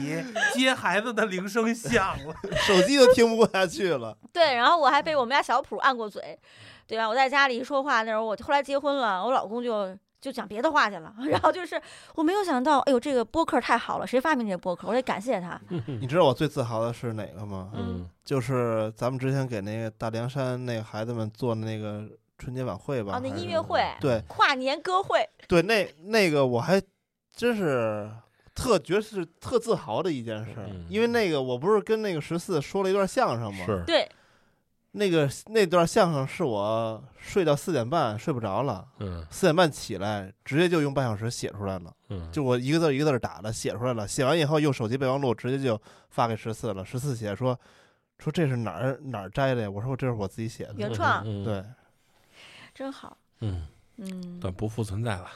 [0.54, 2.34] 接孩子的铃声响了。
[2.66, 4.18] 手机都听不过下去了。
[4.32, 6.40] 对，然后我还被我们家小普按过嘴，
[6.88, 7.10] 对吧？
[7.10, 9.94] 我在家里一说话，那时候我后来结婚了，我老公就
[10.24, 11.14] 就讲别的话去了。
[11.28, 11.80] 然后就是
[12.16, 14.88] 我没有想到，哎呦，这个播客太好了，谁发明这播客？
[14.88, 15.60] 我得感谢他。
[16.00, 17.72] 你知道我最自豪的是哪个吗？
[17.76, 22.08] 嗯就是咱们之前给那个大凉山那个孩子们做的那个
[22.38, 23.18] 春节晚会吧？
[23.18, 26.82] 哦，那音乐会，对跨年歌会，对，那那个我还
[27.36, 28.10] 真是
[28.56, 30.52] 特觉得是特自豪的一件事
[30.88, 33.66] 因为那个我不是跟那个十四说了一段相声吗？
[33.66, 34.10] 是，对，
[34.96, 39.26] 那个那段相声是我睡到四点半睡不着了，嗯。
[39.30, 45.80] 四点半起来直接就用半小时写出来了，嗯，就我一个字儿一个字儿打的写出来了，写完以后用手机备忘录直接就
[46.10, 47.60] 发给十四了，十四写说
[48.20, 49.70] 说这是哪儿哪儿摘的呀？
[49.70, 51.66] 我说这是我自己写的，原创，嗯，对，
[52.76, 53.18] 真好。
[53.42, 53.68] 嗯，
[53.98, 55.28] 嗯，但不复存在了，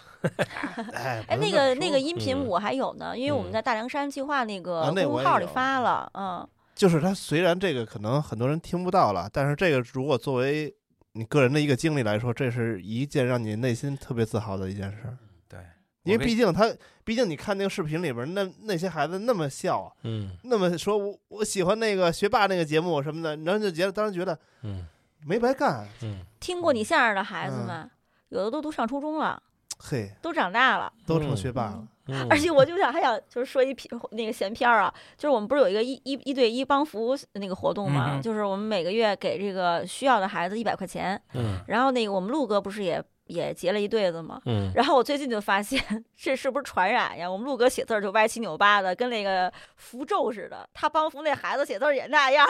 [0.94, 2.00] 哎 哎，那个那个。
[2.00, 2.46] 音频嗯。
[2.46, 3.54] 我还有呢，因为我们嗯。
[3.54, 6.48] 在大凉山计划那个公众号里发了，嗯，
[6.78, 10.74] 就是他虽然这个可能很多人听不到了，但是这个如果作为
[11.14, 15.18] 你个人的一个经历来说，这是一件让你内心特别自豪的一件事儿。
[15.50, 15.60] 对，
[16.04, 16.72] 因为毕竟他，
[17.04, 24.86] 毕竟你看那个视频里边，那那些孩子那么笑啊，嗯那么说我我喜欢那个学霸那个节目什么的，然后就觉得当时觉得嗯
[25.26, 27.92] 没白干，嗯，听过你相声的孩子嗯们，
[28.30, 29.42] 有的都读上初中了，
[29.80, 30.94] 嘿，都长大了。
[31.08, 31.88] 都成学霸了。
[32.10, 38.16] 嗯而且我就想还想就是说一篇那个闲篇儿啊，就是我们不是有一个一一一对一帮扶那个活动嘛？
[38.16, 44.40] 嗯就是我们每个月给这个需要的孩子一百块钱，嗯然后那个我们陆哥不是也也结了一对子嘛？
[44.46, 45.82] 嗯 然后我最近就发现
[46.16, 47.30] 这是不是传染呀？
[47.30, 50.68] 我们陆哥写字儿就歪七扭八的，跟那个符咒似的。
[50.74, 52.48] 他帮扶那孩子写字儿也那样，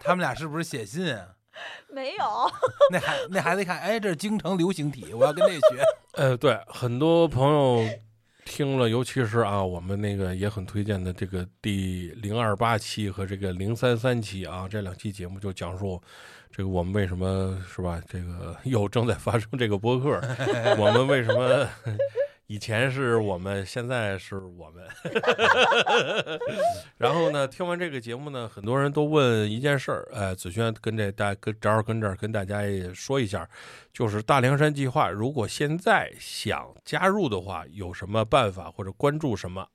[0.00, 1.28] 他们俩是不是写信啊？
[1.90, 2.24] 没有。
[2.92, 5.82] 那孩那孩子一看，哎，这是京城流行体，我要跟那学。
[6.12, 7.84] 呃，对，很多朋友
[8.48, 16.02] 听了，尤其是啊，我们那个也很推荐的这个第零二八期和这个零三三期啊，这两期节目就讲述
[16.50, 18.00] 这个我们为什么是吧？
[18.08, 20.18] 这个又正在发生这个博客，
[20.78, 21.68] 我们为什么
[22.48, 24.82] 以前是我们，现在是我们。
[26.96, 33.46] 然后呢，听完这个节目呢，很多人都问一件事儿，哎，子轩跟这大跟正好跟这儿跟大家也说一下，
[33.92, 39.68] 就是大凉山计划，如果现在想加入的话，有什么办法或者关注什么？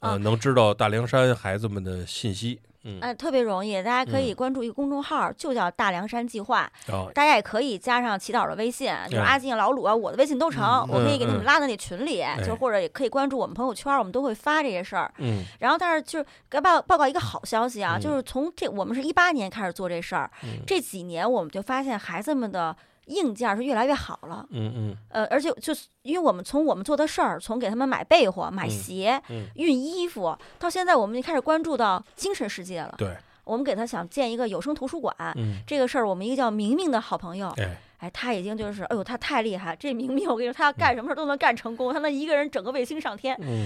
[0.00, 2.60] 呃，啊能知道大凉山孩子们的信息。
[2.84, 4.34] 嗯，哎，特别容易，大家可以嗯。
[4.34, 6.70] 关注一个公众号，就叫大凉山计划。
[6.88, 9.32] 哦，大家也可以加上祈祷的微信，就是哎。
[9.32, 11.36] 阿静、老鲁啊，我的微信都成，嗯我可以给你嗯。
[11.36, 15.12] 们拉到那群里，就或者也可以关注我们朋友圈，我们都会发这些事儿。
[15.18, 15.44] 嗯。
[15.60, 18.00] 然后，但是就是该报报告一个好消息啊，嗯。
[18.00, 20.60] 就是从这我们是一八年开始做这事儿，嗯。
[20.66, 22.76] 这几年我们就发现孩子们的
[23.06, 24.46] 硬件是越来越好了。
[24.50, 32.94] 嗯嗯呃，而且就是因为我们从我们做的事儿，从给他们买被窝、买嗯鞋、嗯，熨衣服，到现在我们就开始关注到精神世界了。
[32.96, 39.76] 对，我们给他想建一个有声图书馆，嗯，这个事儿，我们一个叫明明的好朋友，哎，哎，他已经就是，哎呦，他太厉害！
[39.78, 43.36] 这明明，我跟你说，他要干什么事儿都能干成功，他能一个人整个卫星上天。
[43.40, 43.64] 嗯，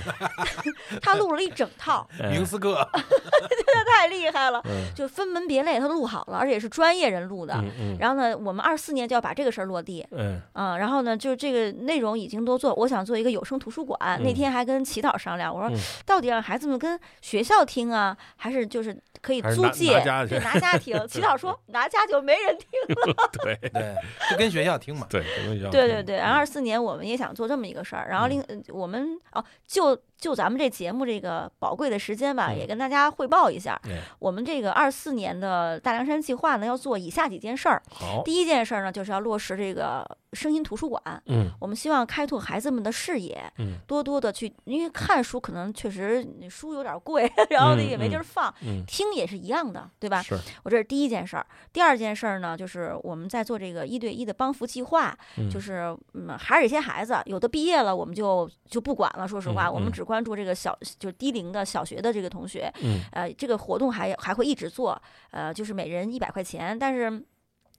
[1.01, 7.55] 他录了一整套， 哎明斯克， 他太厉厉害了，嗯就分门别类，他录好了，而且是专业人录的。
[7.55, 13.99] 嗯嗯然后呢，我们二四年就要把这个事儿落地，嗯啊、然后呢，就是这个内容已经都做，我想做一个有声图书馆。
[14.23, 18.97] 那嗯天还跟祈祷商量，我说嗯到底让孩子们跟学校听啊，还是就是
[19.27, 21.07] 可以租借拿家去对拿家 庭？
[21.09, 22.69] 祈祷说拿家就没人听。
[23.43, 23.97] 对 对，
[24.31, 25.05] 就跟学校听嘛。
[25.11, 37.83] 对，跟学校对对对，然后二四年我们也想做这么一个事儿，然后另、呃我们哦，就就咱们这节目这个宝贵的时间吧，嗯也跟大家汇报一下，哎我们这个二四年的大凉山计划呢，要做以下几件事儿。
[37.91, 41.03] 好，第一件事儿呢，就是要落实这个声音图书馆。
[41.27, 50.23] 嗯我们希望开拓孩子们的视野，嗯多多的去，因为看书可能确实书有点贵，然后呢嗯也没地儿放，嗯，听也是一样的，对吧？
[50.23, 51.47] 是，我这是第一件事儿。
[51.73, 59.27] 第二件事儿呢，就是我们在做这个一对一的帮扶计划，嗯就是嗯，还是一些孩子，有的毕业了，我们就就不管了。
[59.29, 62.73] 说实话，我们只关注这个小，就是低龄的小学的这个同学。
[62.83, 65.03] 嗯呃，这个活动还还会一直做，
[65.33, 67.23] 呃，就是每人一百块钱，但是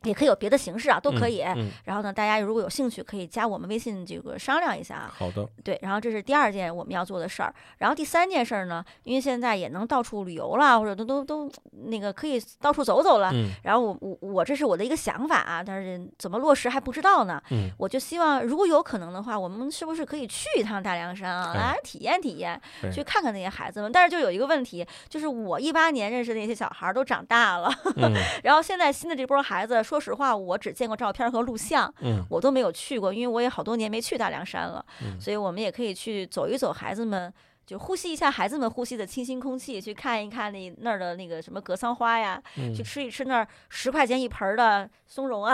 [0.04, 1.42] 也可以有别的形式啊，都可以。
[1.42, 5.14] 嗯，然后呢，大家如果有兴趣，可以加我们微信这个商量一下啊。
[5.18, 7.54] 好的，对，然后这是第二件我们要做的事儿。
[7.78, 11.52] 然后第三件事儿呢，因为现在也能到处旅游了，或者都都都
[11.88, 13.32] 那个可以到处走走了。
[13.34, 17.42] 嗯然后我我我这是我的一个想法啊，但是怎么落实还不知道呢。
[17.52, 23.92] 嗯我就希望如果有可能的话，我们是不是可以去一趟大凉山啊，哎来体验体验，对去看看那些孩子们。
[23.92, 31.94] 但是就有一个问题，就是我一八年认识的那些小孩儿都长大了，嗯 然后现在新的这波孩子，说实话，我只见过照片和录像。
[32.02, 37.34] 嗯我都没有去过，因为我也好多年没去大凉山了，嗯所以我们也可以去走一走，孩子们
[37.68, 42.74] 就呼吸一下孩子们呼吸的清新空气，去看一看那那儿的那个什么格桑花呀，嗯。
[42.74, 45.54] 去吃一吃那儿十块钱一盆儿的松茸啊，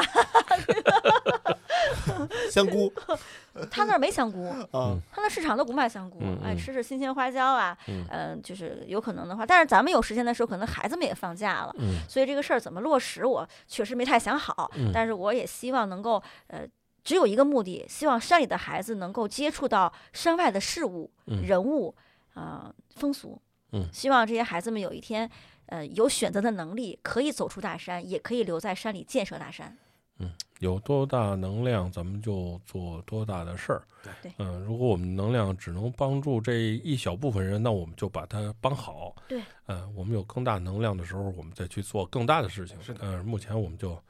[2.51, 2.93] 香菇
[3.71, 8.05] 他那儿没香菇，啊，他那市场都不卖香菇，哎，吃吃新鲜花椒啊，嗯。
[8.11, 11.95] 嗯、就是有可能的话，但是咱们有时间的时候，可能孩子们也放假了，嗯。
[12.07, 14.91] 所以这个事儿怎么落实，我确实没太想好，嗯。
[14.93, 16.59] 但是我也希望能够呃。
[17.03, 21.93] 只有一个目的，希望山里的孩子能够接触到山外的事物、嗯人物，
[22.33, 23.41] 呃，风俗。
[23.71, 25.29] 嗯希望这些孩子们有一天，
[25.65, 29.77] 呃，有选择的能力，可以走出大山，也可以留在山里建设大山。
[30.19, 33.83] 嗯有多大能量，咱们就做多大的事儿。
[34.21, 39.13] 对嗯，如果我们能量只能帮助这一小部分人，那我们就把它帮好。
[39.27, 42.81] 对，嗯，我们有更大能量的时候，我们再去做更大的事情。
[42.81, 44.01] 是的嗯，目前我们就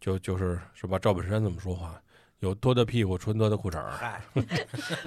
[0.00, 0.98] 就就是是吧？
[0.98, 2.00] 赵本山怎么说话？
[2.40, 3.90] 有多的屁股穿多的裤衩儿。
[3.96, 4.20] 嗨，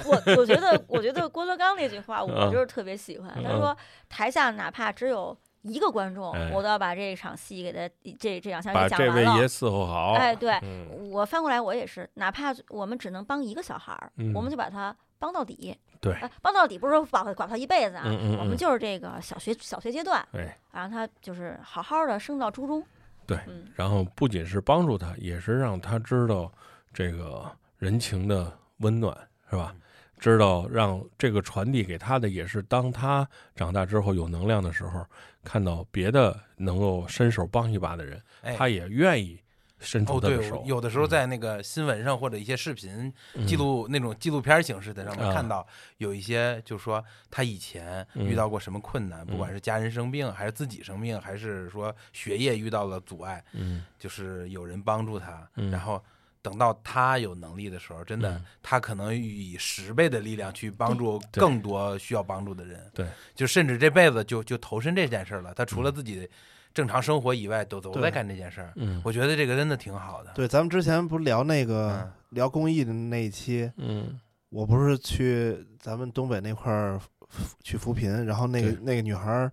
[0.05, 3.29] 我我觉得，我觉得郭德纲那句话，我嗯就是特别喜欢。
[3.43, 3.77] 他嗯说，
[4.09, 7.87] 台下哪怕只有一个观众，哎我都要把这场戏给他
[8.19, 9.13] 这这两项给讲完了。
[9.23, 10.13] 这位爷伺候好。
[10.13, 15.77] 哎，对，嗯，我翻过来，我也是，哪怕我们只能帮一个小孩儿，嗯我们就把他帮到底。
[16.01, 22.83] 对呃帮到底不是说保管他一辈子啊，嗯嗯嗯我们就是这个小学小学阶段，哎，让他就是好好的升到初中。
[23.25, 26.51] 对嗯，然后不仅是帮助他，也是让他知道
[26.93, 29.17] 这个人情的温暖，
[29.49, 29.75] 是吧？
[30.19, 35.05] 知道让这个传递给他的，也是当他长大之后有能量的时候，
[35.43, 39.37] 看到别的能够伸手帮一把的人，哎，他也愿意
[39.79, 43.45] 伸出哦，对他的手。，有的时候在那个新闻上或者一些视频嗯。
[43.45, 45.67] 记录那种纪录片形式的上面啊看到
[45.97, 48.25] 有一些，就说他以前嗯。
[48.25, 53.83] 遇到过什么困难，不管是家人生病，还是自己生病，还是说学业遇到了阻碍，嗯。
[53.99, 55.69] 就是有人帮助他，嗯。
[55.69, 56.01] 然后
[56.43, 65.53] 等到他有能力的时候，真的嗯他可能以十倍的力量去帮助更多需要帮助的人，对，就甚至这辈子就就投身这件事儿了。
[65.55, 66.29] 他除了嗯自己
[66.73, 68.73] 正常生活以外，都都在干这件事儿。
[68.75, 70.31] 嗯我觉得这个真的挺好的。
[70.35, 74.19] 对，咱们之前不是聊那个嗯聊公益的那一期，嗯
[74.49, 79.51] 我不是去咱们东北那块儿扶去扶贫，然后那个那个女孩儿，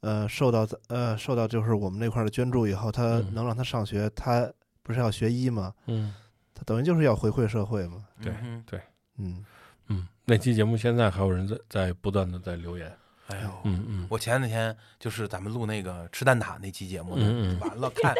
[0.00, 4.48] 呃，受到呃受到就是我们那块儿的捐助以后，她嗯能让她上学，她
[4.82, 5.72] 不是要学医吗？
[5.86, 6.14] 嗯
[6.54, 8.04] 他等于就是要回馈社会嘛。
[8.22, 8.32] 对
[8.66, 8.80] 对
[9.18, 9.44] 嗯，
[9.88, 12.92] 嗯，那期节目现在还有人在在不断的在留言。
[13.28, 18.12] 哎呦，嗯嗯，我前两天就是咱们录那个吃蛋挞那期节目呢，嗯嗯完了看，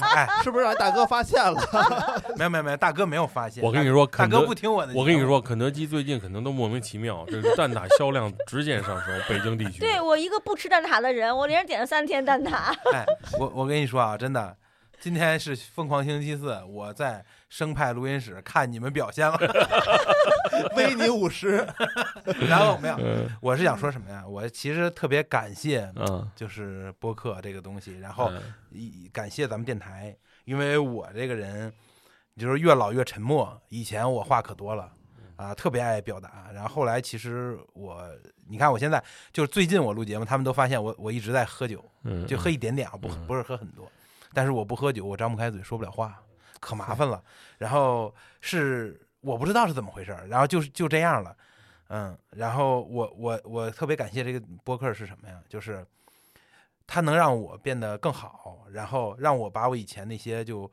[0.00, 2.22] 哎，是不是让大哥发现了？
[2.36, 3.64] 没有没有没有，大哥没有发现。
[3.64, 4.92] 我跟你说，大哥肯德不听我的。
[4.94, 9.78] 我跟你，说，肯德基最近可能都莫名其妙，这个蛋挞销量直线上升，北京地区。
[9.78, 12.74] 对我一个不吃蛋挞的人，我连着点了三天蛋挞。
[12.92, 13.06] 哎，
[13.38, 14.54] 我我跟你说啊，真的，
[15.02, 19.36] 今天是疯狂星期四，我在生派录音室 看你们表现了，
[20.76, 21.66] 威你五十，
[22.48, 24.24] 然后没有，嗯我是想说什么呀？
[24.24, 28.30] 我其实特别感谢，嗯，就是播客这个东西，然后
[29.12, 31.72] 感谢咱们电台，因为我这个人
[32.36, 33.60] 就是越老越沉默。
[33.70, 34.88] 以前我话可多了
[35.34, 36.48] 啊，特别爱表达。
[36.54, 38.08] 然后后来其实我，
[38.48, 43.90] 你看我现在就是最近我录节目，他们都发现我我一直在喝酒，嗯，就喝一点点啊，不嗯不是喝很多。
[44.32, 46.20] 但是我不喝酒，我张不开嘴，说不了话，
[46.60, 47.22] 可麻烦了。
[47.58, 51.36] 然后是我不知道是怎么回事，然后就是就这样了，
[51.88, 52.16] 嗯。
[52.30, 55.40] 然后我我我特别感谢这个播客是什么呀？
[55.48, 55.86] 就是
[56.86, 60.70] 它能让我变得更好，然后让我把我以前那些就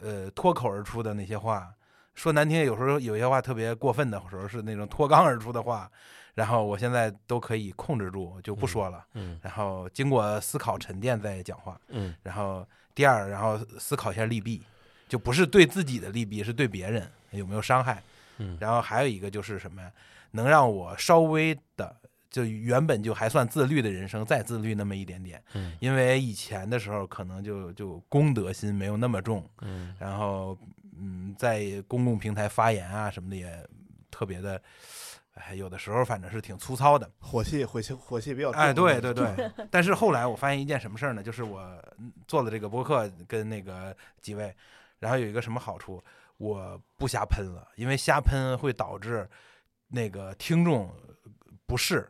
[0.00, 1.72] 呃脱口而出的那些话，
[2.14, 5.90] 说难听，有时候有些话特别过分的时候是那种脱肛而出的话，
[6.36, 9.02] 然后我现在都可以控制住，就不说了。
[9.14, 11.80] 嗯然后经过思考沉淀再讲话。
[11.88, 14.62] 嗯然后第二，然后思考一下利弊，
[15.08, 18.02] 就不是对自己的利弊，是对别人有没有伤害。
[18.36, 19.90] 嗯然后还有一个就是什么呀？
[20.32, 21.96] 能让我稍微的，
[22.28, 25.42] 就原本就还算自律的人生，再自律那么一点点。
[25.54, 30.58] 嗯因为以前的时候可能就就公德心没有那么重，嗯然后
[30.98, 33.66] 嗯，在公共平台发言啊什么的也
[34.10, 34.60] 特别的，
[35.36, 37.10] 哎，有的时候反正是挺粗糙的。
[37.20, 39.50] 火气火气火气比较重哎，对对对。
[39.70, 41.22] 但是后来我发现一件什么事儿呢？
[41.22, 41.60] 就是我
[41.98, 44.54] 嗯做了这个播客，跟那个几位，
[44.98, 46.02] 然后有一个什么好处，
[46.38, 49.28] 我不瞎喷了，因为瞎喷会导致
[49.88, 50.90] 那个听众
[51.66, 52.08] 不适。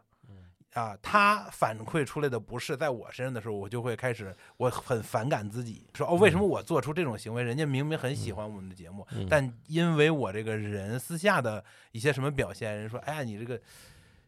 [0.77, 7.43] 啊，他反馈出来的不是在我身上的时候，我就会开始，我很反感自己，说哦，为什么我做出这种行为？
[7.43, 13.59] 人家明明很喜欢我们的节目，嗯但因为我这个人私下的一些什么表现，人说，哎呀，你这个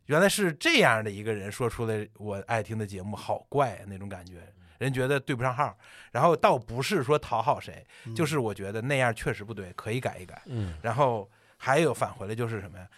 [0.06, 4.36] 原来是这样的一个人，说出来我爱听的节目好怪啊那种感觉，
[4.78, 5.76] 人觉得对不上号。
[6.12, 10.40] 然后倒不是说讨好谁，嗯就是我觉得那样确实不对，可以改一改。
[10.46, 12.88] 嗯然后还有返回来就是什么呀？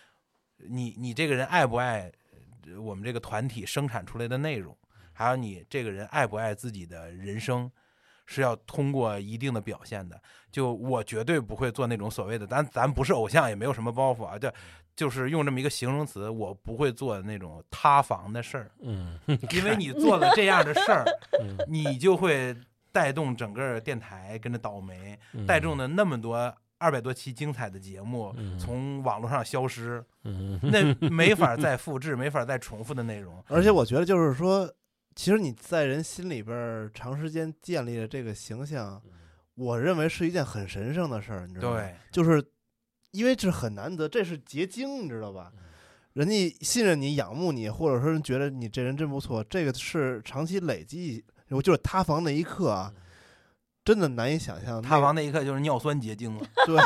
[0.68, 2.12] 你你这个人爱不爱呃
[2.78, 4.76] 我们这个团体生产出来的内容？
[5.12, 7.70] 还有你这个人爱不爱自己的人生，
[8.26, 10.20] 是要通过一定的表现的。
[10.50, 14.50] 就我绝对不会做那种所谓的，咱咱不是偶像，也没有什么包袱啊，就
[14.96, 19.18] 就是用这么一个形容词，我不会做那种塌房的事儿，嗯。
[19.50, 21.04] 因为你做了这样的事儿，
[21.40, 21.56] 嗯。
[21.68, 22.56] 你就会
[22.90, 25.46] 带动整个电台跟着倒霉，嗯。
[25.46, 33.40] 带动的那么多二百多期精彩的节目嗯从网络上消失，嗯那没法再复制， 没法再重复的内容。
[33.48, 34.68] 而且我觉得就是说，
[35.14, 39.00] 其实你在人心里边儿长时间建立了这个形象，
[39.54, 41.76] 我认为是一件很神圣的事儿，你知道吗？
[41.76, 42.42] 对，就是
[43.10, 45.52] 因为这很难得，这是结晶，你知道吧？
[46.14, 51.24] 人家信任你、仰慕你，或者说人觉得你这人真不错，这个是长期累积。
[51.50, 52.92] 我就是塌房那一刻啊，
[53.90, 54.80] 真的难以想象。
[54.80, 56.46] 塌房那一刻就是尿酸结晶了。
[56.64, 56.76] 对，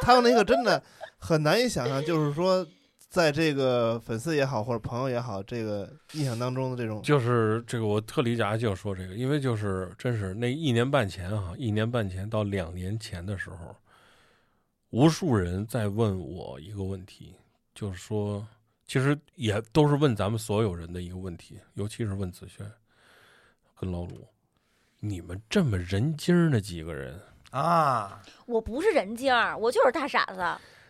[0.00, 0.82] 塌房那一刻真的
[1.18, 2.66] 很难以想象，就是说，
[3.10, 13.76] 在这个粉丝也好，或者朋友也好，这个印象当中的这种，就是这个，我特理解阿静说这个，因为就是真是那一年半前啊，一年半前到两年前的时候，
[14.88, 17.34] 无数人在问我一个问题，
[17.74, 18.46] 就是说，
[18.86, 22.64] 其实也都是问咱们所有人的一个问题，尤其是问子轩
[23.78, 24.26] 跟老鲁，
[25.06, 30.42] 你们这么人精儿的几个人，啊，我不是人精儿，我就是大傻子。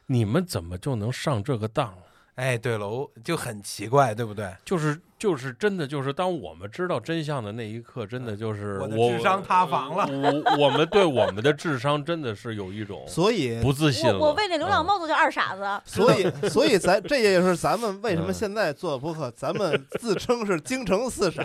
[0.07, 1.93] 你们怎么就能上这个当？
[2.37, 4.55] 哎，对了，我就很奇怪，对不对？
[4.65, 14.17] 就是就是真的就是，当我们知道真相的那一刻，真的就是我的智商塌房了我我们对我们的智商真的是有一种 所以不自信了。
[14.21, 15.83] 我我为那流浪嗯猫都叫二傻子。
[15.85, 21.45] 所以， 所以咱这也就是咱们为什么嗯现在做播客，咱们自称是京城四傻，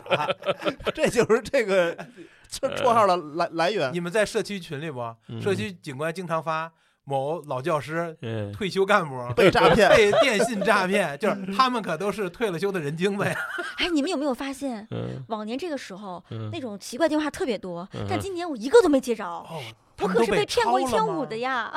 [0.94, 1.96] 这就是这个
[2.60, 4.00] 这绰号的来来源你。
[4.00, 5.00] 们在社区群里不？
[5.28, 6.72] 嗯社区警官经常发
[7.04, 13.36] 某老教师、嗯，退休干部被诈骗， 被电信诈骗，就是他们可都是退了休的人精子呀。
[13.78, 19.26] 哎，你们有没有发现，嗯往年这个时候嗯那种奇怪电话特别多，嗯但今年我一个都没接着。
[19.26, 19.62] 哦，
[20.00, 21.38] 他我们都可是被骗过一千五的。
[21.40, 21.72] 呀，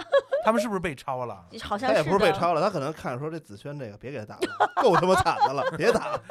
[0.45, 1.45] 他们是不是被抄了？
[1.63, 2.33] 好像他也不是被的。
[2.33, 6.23] 抄了，他可能看说这子轩这个别给他打了，够他妈惨的了，别打了。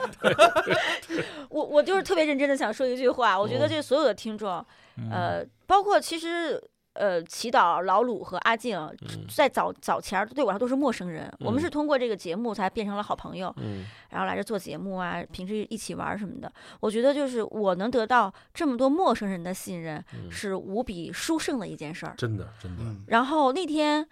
[1.50, 4.66] 我我就是特别认真的想说一句话，我觉得嗯这所有的听众，
[5.12, 6.62] 呃，包括其实
[6.94, 9.26] 呃，祈祷老鲁和阿静，嗯。
[9.34, 11.62] 在早早前儿对我来说都是陌生人，我们嗯。
[11.62, 13.86] 是通过这个节目才变成了好朋友，嗯。
[14.10, 16.52] 然后来这做节目啊，平时一起玩什么的。
[16.80, 22.14] 我觉得就是我能得到这么多陌生人的信任，嗯，是无比殊胜的一件事儿。
[22.18, 24.10] 真的真的，嗯，然后那天，呃，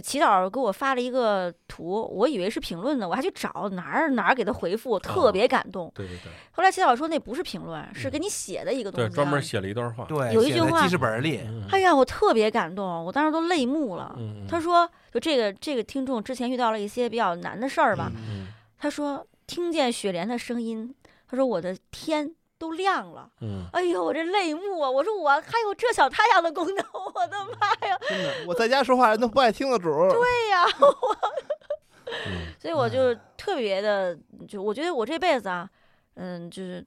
[0.00, 5.90] 祈祷给我发了一个图，我以为是评论呢，我还去找哪儿哪儿给他回复，特哦别感动。
[5.94, 9.14] 对对对后来祈祷说那不是评论，是给你写的一个东西。
[9.14, 10.04] 专门写了一段话。
[10.04, 11.40] 对，有一句话记事本里。
[11.46, 14.14] 嗯哎呀，我特别感动，我当时都泪目了。
[14.18, 18.46] 嗯，他说，就这个这个听众之前遇到了一些比较难的事儿吧，嗯
[18.78, 20.94] 他说听见雪莲的声音，
[21.28, 22.34] 他说我的天
[22.64, 23.28] 都亮了。
[23.42, 24.90] 嗯哎呦，我这泪目啊！
[24.90, 26.84] 我说我还有这小太阳的功能，
[27.14, 27.98] 我的妈呀！
[28.08, 30.08] 真的，我在家说话人都不爱听的主儿。
[30.10, 30.64] 对呀，
[32.26, 34.16] 嗯所以我就特别的，
[34.48, 35.68] 就我觉得我这辈子啊，
[36.14, 36.84] 嗯，就是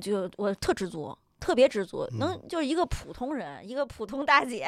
[0.00, 1.16] 就我特知足。
[1.38, 4.66] 特别知足，嗯能就是一个普通人，一个普通大姐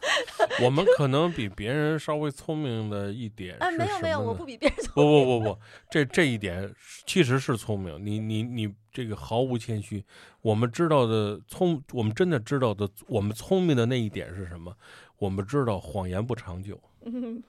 [0.64, 5.60] 我们可能比别人稍微聪明的一点啊，是没有没有，我不比别人聪明不不不不，
[5.90, 6.72] 这这一点
[7.06, 8.04] 其实是聪明。
[8.04, 10.02] 你你你这个毫无谦虚。
[10.42, 14.74] 我们知道的聪，我们真的知道的，我们聪明的那一点是什么？
[15.18, 17.42] 我们知道谎言不长久，明。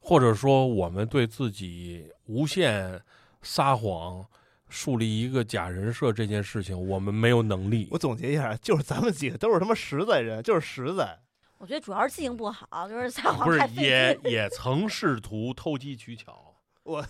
[0.00, 3.02] 或者说我们对自己无限
[3.42, 4.24] 撒谎、
[4.68, 7.98] 树立一个假人设这件事情，我们没有能力我。
[7.98, 11.18] 总结一下，就是咱们几个都是他妈实在人，就是实在。
[11.58, 14.16] 我觉得主要是记性不好，就是撒谎不是也。
[14.24, 16.54] 也曾试图偷机取巧，
[16.84, 17.04] 我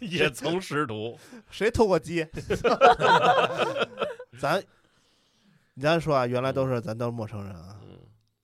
[0.00, 1.18] 也曾试图，
[1.50, 2.26] 谁偷过鸡？
[4.40, 4.62] 咱，
[5.80, 7.76] 咱说啊，原来都是咱都是陌生人啊。
[7.82, 7.98] 嗯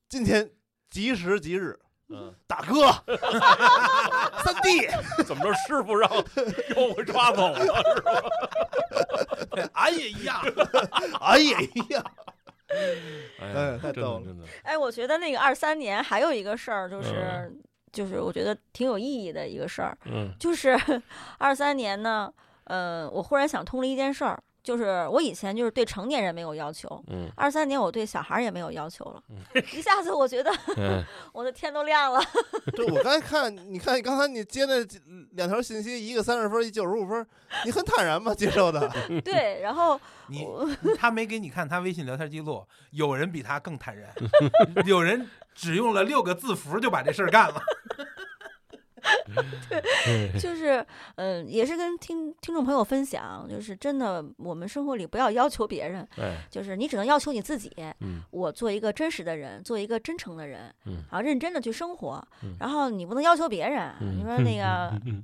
[0.09, 0.51] 今天
[0.89, 1.79] 吉时吉日，
[2.13, 2.91] 嗯，大哥，
[4.43, 4.87] 三弟，
[5.25, 5.53] 怎么着？
[5.67, 6.11] 师傅让
[6.77, 9.71] 又给抓走了是吧？
[9.75, 10.41] 俺也一样。
[11.21, 11.59] 哎呀
[11.91, 12.05] 呀，
[13.41, 17.53] 哎呀哎太逗了真的，哎，我觉得那个二三年还有一个事儿，嗯就是、
[17.93, 20.77] 就是我觉得挺有意义的一个事儿，嗯就是
[21.39, 22.33] 二三年呢，
[22.65, 29.37] 呃，我忽然想通了一件事儿，就是我以前就是对成年人没有要求，嗯二三年我对小孩儿也没有要求了，嗯
[29.73, 31.03] 一下子我觉得 嗯，
[31.33, 32.21] 我的天都亮了。
[32.77, 34.85] 这我刚才看，你看刚才你接那
[35.33, 37.27] 两条信息，一个三十分，一九十五分，
[37.65, 38.35] 你很坦然吗？
[38.35, 38.91] 接受的？
[39.25, 39.99] 对，然后
[40.29, 40.47] 你
[40.97, 44.13] 他没给你看他微信聊天记录，有人比他更坦然，
[44.87, 47.63] 有人只用了六个字符就把这事儿干了。
[50.41, 50.85] 就是，
[51.17, 57.71] 嗯、也是跟听听众朋友分享，就是真的，我们生活里不要要求别人，哎，就是你只能要求你自己。
[58.01, 62.23] 嗯我做一个真实的人，做一个真诚的人，嗯啊，认真的去生活。
[62.43, 64.65] 嗯然后你不能要求别人，嗯你说那个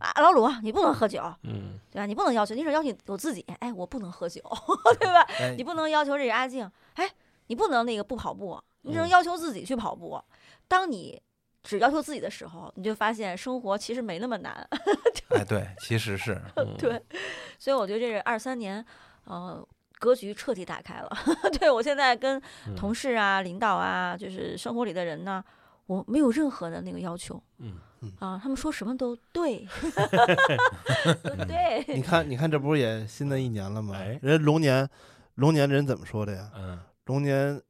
[0.00, 2.06] 啊，老鲁，你不能喝酒，嗯对吧？
[2.06, 4.40] 你不能要求，你只要求我自己，哎，我不能喝酒，
[5.00, 5.22] 对吧？
[5.40, 7.08] 哎你不能要求这个阿静，哎，
[7.48, 10.20] 你不能那个不跑步，你只能嗯要求自己去跑步。
[10.68, 11.20] 当你
[11.66, 14.66] 只要求自己的时候，你就发现生活其实没那么难。
[15.34, 17.02] 哎，对，其实是 嗯对，
[17.58, 18.84] 所以我觉得这是二三年，
[19.24, 19.66] 呃，
[19.98, 21.10] 格局彻底打开了。
[21.58, 25.44] 对我现在跟嗯同事啊、领导啊，就是生活里的人呢，
[25.86, 27.42] 我没有任何的那个要求。
[27.58, 27.74] 嗯
[28.20, 29.66] 啊，他们说什么都对，
[31.24, 31.84] 都对。
[31.88, 33.96] 你看，你看，这不是也新的一年了吗？
[33.98, 34.88] 哎人龙年，
[35.34, 36.48] 龙年人怎么说的呀？
[36.54, 37.60] 嗯，龙年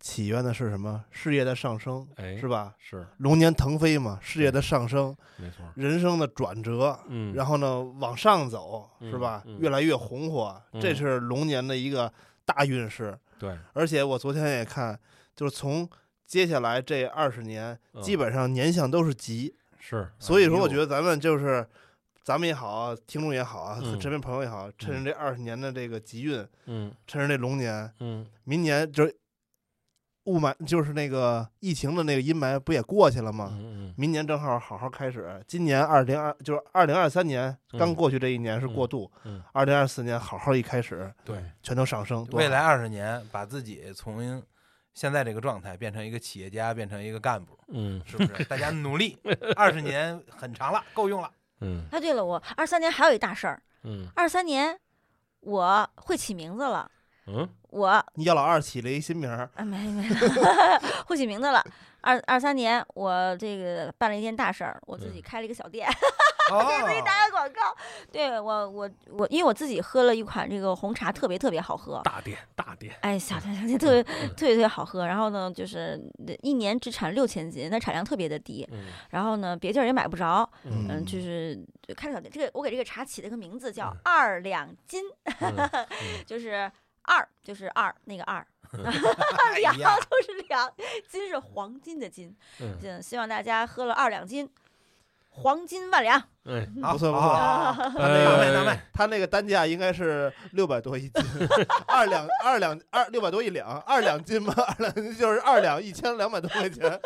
[0.00, 1.04] 起源的是什么？
[1.10, 2.74] 事业的上升，哎，是吧？
[2.78, 9.44] 是龙年腾飞嘛，事业的上升，没错，人生的转折，嗯，然后呢往上走，是吧？
[9.58, 12.10] 越来越红火，这嗯是龙年的一个
[12.44, 13.16] 大运势。
[13.38, 14.98] 对，而且我昨天也看，
[15.36, 15.88] 就是从
[16.26, 19.54] 接下来这二十年，嗯基本上年相都是吉。
[19.78, 21.66] 是，所以说，我觉得咱们就是，
[22.22, 29.16] 咱们也好啊，听众也好啊，嗯身边朋友也好，趁着这二十年的这个吉运，嗯趁着这龙年，嗯明年就是
[30.24, 33.50] 雾霾，就是那个疫情的那个阴霾不也过去了吗？
[33.52, 44.42] 嗯明年正好好好开始，今年二零二就是二零二三年刚嗯过去这一年是过渡，嗯，二零二四年好好一开始，对，全都上升，多未来好二十年把自己从
[44.94, 48.44] 现在这个状态变成一个企业家，变成一个干部，嗯是不是？
[48.44, 49.18] 大家努力，
[49.56, 51.30] 二十年很长了，够用了。
[51.60, 54.78] 嗯哎，对了，我二三年还有一大事儿，嗯二三年
[55.40, 56.90] 我会起名字了，
[57.32, 60.08] 嗯，我你叫老二起了一新名儿，啊，没没，
[61.06, 61.64] 会起名字了。
[62.02, 65.86] 二二三年，我这个办了一件大事儿，我自己嗯开了一个小店，
[66.50, 67.76] 哦 给自己打个广告。
[68.10, 72.00] 对我，我我，因为我自己喝了一款这个红茶，特别特别好喝。
[72.02, 75.06] 大店大店，哎，小店小店特别特别特别好喝。
[75.06, 76.00] 然后呢，就是
[76.40, 78.66] 一年只产六千斤，那产量特别的低。
[78.72, 80.48] 嗯然后呢，别地儿也买不着。
[80.64, 81.54] 嗯嗯，就是
[81.86, 82.32] 就开了小店。
[82.32, 85.02] 这个我给这个茶起了个名字叫嗯“二两金”，
[85.40, 85.68] 嗯
[86.24, 86.72] 就是
[87.02, 90.72] 二就是二那个二， 哎两呀就是两，
[91.08, 92.34] 金是黄金的金。
[92.60, 94.48] 嗯嗯，希望大家喝了二两金，
[95.30, 96.22] 黄金万两。
[96.44, 97.32] 嗯，不错不错
[97.98, 101.24] 卖卖，他那个单价应该是六百多一斤，
[101.86, 107.00] 二两二两二六百多一两，二两斤嘛，二两斤就是二两一千两百多块钱。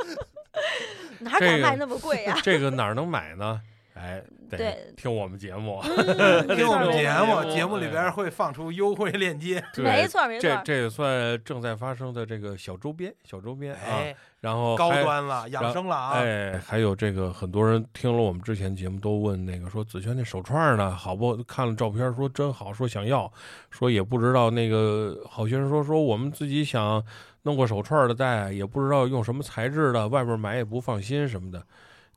[1.20, 3.60] 哪这个敢卖那么贵呀、这个哪儿能买呢？
[3.94, 5.80] 哎，得对听我们节目。
[5.84, 9.62] 嗯听我们节目，哎节目里边会放出优惠链接。
[9.76, 13.80] 没错没错这这也算正在发生的这个小周边，小周边啊。
[13.86, 16.12] 哎，然后高端了，养生了啊！
[16.14, 21.36] 哎，还有这个，很多人听了我们之前节目都问那个说子轩那手串呢好不？
[21.44, 23.32] 看了照片说真好，说想要，
[23.70, 27.00] 说也不知道那个好些人说说我们自己想
[27.42, 31.64] 弄个手串的戴，也不知道用什么材质的，外边买也不放心什么的。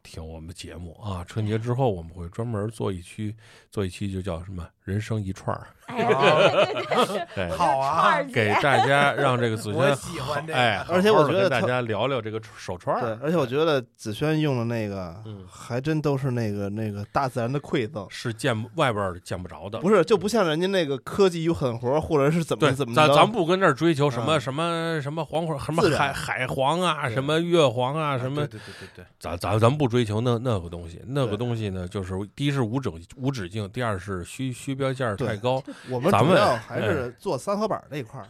[0.09, 1.23] 听我们的节目啊。
[1.25, 3.35] 春节之后我们会专门做一期，
[3.69, 19.79] 做一期就叫什么“人生一串儿对好啊串儿”，姐给大家让这个子我轩喜欢这个哎，而且我觉得大家聊聊这个手串对，，而且我觉得子轩用的那个嗯，还真都是那个那个大自然的馈赠，是见外边见不着的。
[19.79, 35.63] 不是就不像人家那个科技与狠活，或者是怎么，怎么着咱咱不跟这儿追求什么嗯什么什么黄花，什么海海黄啊，什么月黄啊，什么对对对对对，咱咱咱不追求那那个东西，那个东西呢，就是第一是无止无止境，第二是虚虚标价太高。
[35.89, 38.27] 我们咱们主要还是做三合板那一块儿。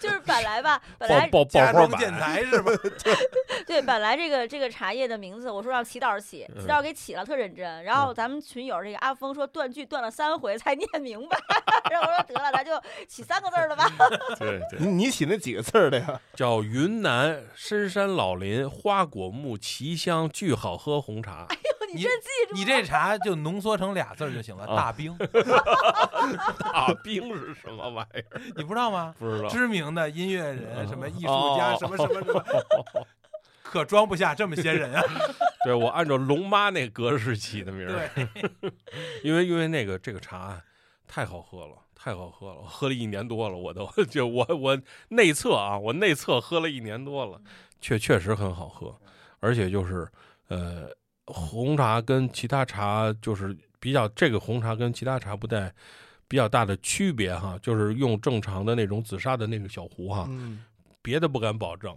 [0.00, 2.72] 就是本来吧，本来爆爆花家中建，材是吧？
[3.66, 7.84] 对，本来这个这个茶叶的名字，我说让祈祷起，嗯祈祷给起了，特认真。
[7.84, 11.38] 然后咱们群友这个阿峰说断句断了三回才念明白，
[11.90, 12.72] 然后我说得了，咱就
[13.06, 13.90] 起三个字儿了吧。
[14.38, 16.20] 对对，你你起那几个字儿的呀？
[16.34, 21.46] 叫云南深山老林花果木奇香巨好喝红茶。
[21.50, 21.56] 你
[21.94, 22.58] 你真记住了？
[22.58, 25.16] 你这茶就浓缩成俩字儿就行了，啊大冰，
[26.58, 28.40] 大冰是什么玩意儿？
[28.56, 29.14] 你不知道吗？
[29.18, 29.48] 不知道。
[29.48, 32.44] 知名的音乐人，什么艺术哦家，什么什么什么，
[33.62, 35.02] 可装不下这么些人啊！
[35.64, 38.72] 对我按照龙妈那格式起的名儿，对，
[39.22, 40.60] 因为因为那个这个茶
[41.06, 44.78] 太好喝了，太好喝了，我喝了一年多了，我都就我我
[45.08, 47.40] 内测啊，我内测喝了一年多了，
[47.80, 48.94] 确确实很好喝，
[49.40, 50.06] 而且就是
[50.48, 50.90] 呃，
[51.32, 55.72] 红茶跟其他茶就是比较这个红茶跟其他茶不带
[56.28, 60.64] 比较大的区别哈，就是用正常的那种紫砂的那个小壶哈，嗯，
[61.00, 61.94] 别的不敢保证，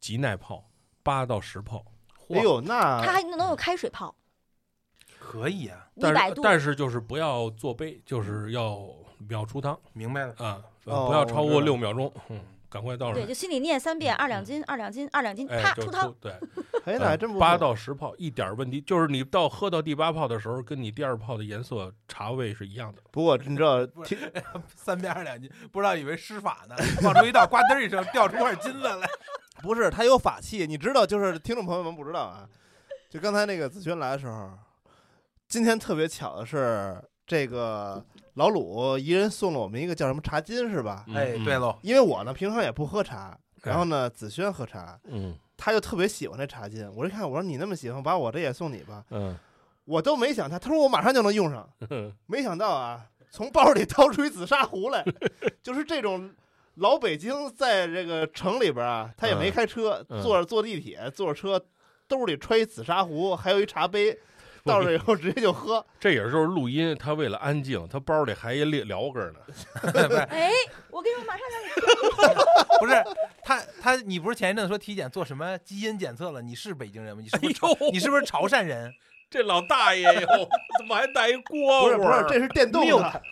[0.00, 0.64] 极耐泡，
[1.02, 1.84] 八到十泡。
[2.28, 4.14] 哎呦，那它还能有开水泡，
[5.18, 6.36] 可以啊，但一百度。
[6.36, 8.86] 是但是就是不要做杯，就是要
[9.18, 10.34] 秒出汤明白了。
[10.38, 16.14] 啊，哦不要超过六秒钟，嗯，赶快倒上对，就心里念三遍，二两斤，二两斤，二两斤，啪出汤。
[16.20, 16.32] 对，
[16.84, 23.02] 哎，那还真不八到十泡一点问题，就是你到喝到第八泡的时候，跟你第二泡的颜色茶味是一样的。
[23.10, 24.18] 不过你知道，听
[24.76, 29.08] 三遍二两斤，不知道以为施法呢， 往出一倒，呱噔一声掉出块金子来。
[29.62, 32.48] 不是他有法器，你知道，就是听众朋友们不知道啊，
[33.10, 34.50] 就刚才那个子轩来的时候，
[35.48, 41.04] 今天特别巧的是，这个老鲁一人送了我们一个叫什么茶巾是吧？
[41.14, 41.44] 哎，嗯。
[41.44, 45.36] 对，喽，因为我呢平常也不喝茶，然后呢子轩喝茶，嗯。
[45.56, 49.36] 他就特别喜欢这茶巾，我一看我说你那么喜欢，把我这也送你吧，嗯。
[49.84, 55.04] 我都没想他，他说我马上就能用上，嗯，没想到啊，从包里掏出一紫砂壶来，
[55.62, 56.30] 就是这种
[56.74, 61.60] 老北京在这个城里边啊，他也没嗯开车，嗯坐着坐地铁，坐着车，
[62.06, 64.16] 兜里揣一紫砂壶，还有一茶杯，
[64.68, 65.84] 到这以后直接就喝。
[65.98, 69.40] 这也是就是录音，他为了安静，他包里还一列聊根呢。
[70.30, 70.52] 哎，
[70.90, 71.68] 我跟你说，马上让你
[72.78, 73.04] 不是
[73.42, 76.42] 他他，你不是前一阵子说体检做什么基因检测了？
[76.42, 77.22] 你是北京人吗？
[77.22, 78.92] 你是不是你是不是潮汕人？
[79.30, 83.22] 这老大爷哟，怎么还带一锅不是不是，这是电动的，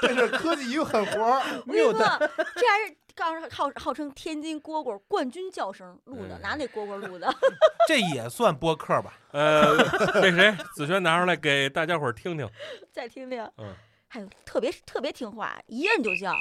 [0.00, 1.42] 这是科技与狠活儿。
[1.66, 7.32] 我跟你说，这还是刚号号称天津蝈蝈冠军叫声录的，嗯拿那蝈蝈录的。
[7.86, 9.16] 这也算播客吧？
[9.32, 9.76] 呃，
[10.14, 12.48] 那谁，子轩拿出来给大家伙儿听听。
[12.92, 13.74] 再听听，嗯，
[14.08, 16.32] 还有特别特别听话，一认就叫。
[16.32, 16.40] 哎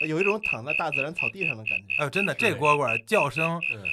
[0.00, 1.96] 呦，有一种躺在大自然草地上的感觉。
[1.98, 3.84] 哎呦，真的，这蝈蝈叫声嗯，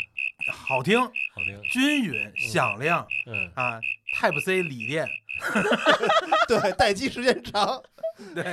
[0.54, 1.12] 好听、好
[1.46, 3.82] 听，均匀、响亮嗯，啊
[4.16, 5.10] ，Type C 锂电，
[6.48, 7.82] 对，待机时间长。
[8.34, 8.44] 对，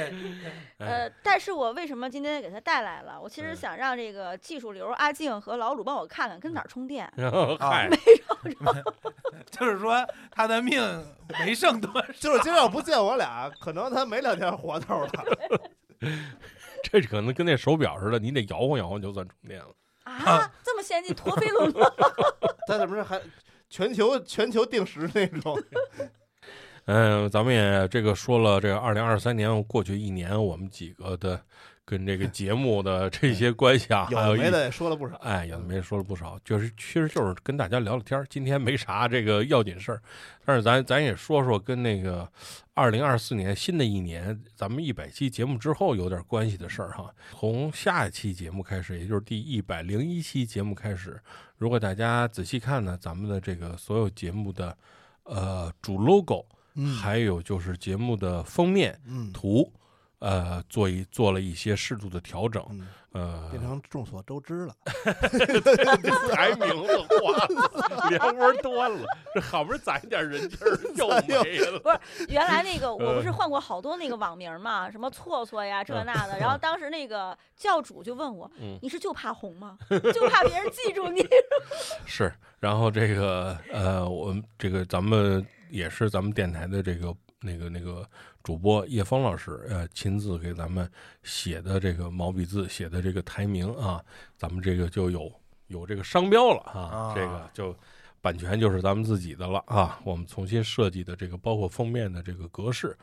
[0.79, 3.19] 哎呃，但是我为什么今天给他带来了？
[3.19, 7.11] 我其实嗯想让这个技术流阿静和老鲁帮我看看跟哪儿充电。
[7.17, 7.89] 然后嗨，
[9.51, 10.83] 就是说他的命
[11.41, 12.13] 没剩多少。
[12.21, 15.11] 就是今儿要不见我俩，可能他没两天活头了。
[16.83, 19.75] 这可能跟那手表似的，你得摇晃摇晃就算充电了。
[20.05, 21.91] 啊，这么先进，陀飞轮吗？
[22.69, 23.19] 他怎么是还
[23.71, 25.59] 全球全球定时那种？
[26.87, 31.41] 嗯，咱们也这个说了，这个二零二三年过去一年，我们几个的
[31.85, 35.17] 跟这个节目的 这些关系啊，有还有没的也说了不少。
[35.17, 38.27] 哎，有的没说了不少，就是其实就是跟大家聊聊天儿。
[38.29, 40.03] 今天没啥这个要紧事儿，
[40.45, 42.31] 但是咱咱也说说跟那个
[42.75, 47.11] 二零二四年新的一年，咱们一百期节目之后有点关系的事儿哈。
[47.33, 51.19] 从下一期节目开始，也就是第一百零一期节目开始，
[51.57, 54.77] 如果大家仔细看呢，咱们的这个所有节目的
[55.23, 56.45] 呃主 logo，、
[56.77, 59.73] 嗯还有就是节目的封面嗯，图。
[60.21, 64.75] 呃做一做了一些适度的调整，嗯，呃，变成众所周知了。
[66.33, 72.01] 抬名字换了，连窝端了，这好不容易攒一点人气儿又没了。
[72.31, 79.77] 原来那个我不是呃换过好多那个网名嘛，什么错错呀这那的，然后当时那个教主就问我嗯，你是就怕红吗？
[80.15, 81.23] 就怕别人记住你？
[82.07, 85.45] 是，然后这个呃，我们这个咱们
[85.75, 88.09] 也是咱们电台的这个那个那个
[88.45, 90.89] 主播叶峰老师，呃，亲自给咱们
[91.25, 94.01] 写的这个毛笔字写的这个台名啊，
[94.37, 95.31] 咱们这个就有
[95.67, 97.77] 有这个商标了啊，啊这个就
[98.21, 102.97] 版权就是咱们自己的了啊，我们重新设计的这个包括封面的这个格式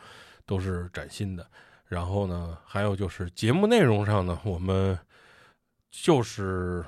[0.45, 1.45] 都是崭新的。
[1.87, 4.97] 然后呢，还有就是节目内容上呢，我们
[5.91, 6.85] 就是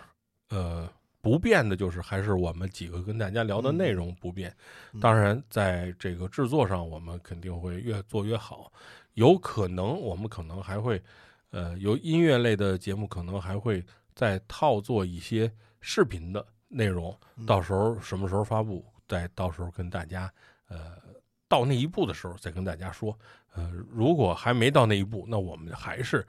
[0.48, 0.90] 呃
[1.24, 4.54] 不变的，就是还是我们几个跟大家聊的内容不变。
[4.91, 8.70] 嗯当然，在这个制作上，我们肯定会越做越好。
[9.14, 11.02] 有可能我们可能还会，
[11.52, 13.82] 呃，有音乐类的节目，可能还会
[14.14, 17.18] 再套做一些视频的内容。
[17.38, 20.30] 嗯到时候什么时候发布，再到时候跟大家，
[20.68, 20.98] 呃，
[21.48, 23.18] 到那一步的时候再跟大家说。
[23.56, 26.28] 呃，如果还没到那一步，那我们还是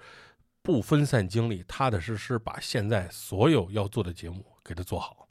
[0.63, 5.29] 不分散精力，踏踏实实把现在所有要做的节目给它做好。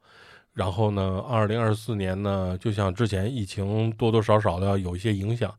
[0.53, 5.51] 然后呢，二零二四年呢，就像之前疫情多多少少的有一些影响，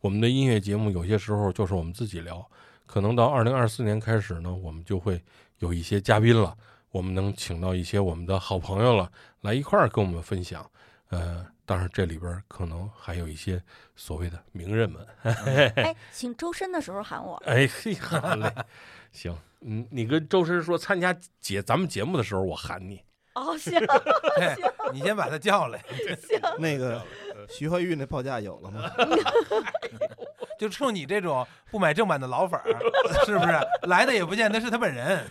[0.00, 2.44] 我们的音乐节目有些时候就是我们自己聊，
[2.84, 5.22] 可能到二零二四年开始呢，我们就会
[5.58, 6.56] 有一些嘉宾了，
[6.90, 9.12] 我们能请到一些我们的好朋友了，
[9.42, 10.68] 来一块儿跟我们分享。
[11.10, 13.62] 呃，当然这里边儿可能还有一些
[13.94, 15.06] 所谓的名人们。
[15.76, 17.36] 哎， 请周深的时候喊我。
[17.46, 18.52] 哎嘿，好嘞，
[19.12, 23.00] 行，嗯，你跟周深说参加节咱们节目的时候，我喊你。
[23.34, 23.72] 哦，行
[24.36, 24.56] 对
[24.92, 25.82] 你先把他叫来，
[26.20, 27.02] 行，那个
[27.48, 28.90] 徐怀钰那报价有了吗？
[30.58, 32.66] 就冲你这种不买正版的老粉儿，
[33.24, 33.52] 是不是
[33.88, 35.24] 来的也不见得是他本人？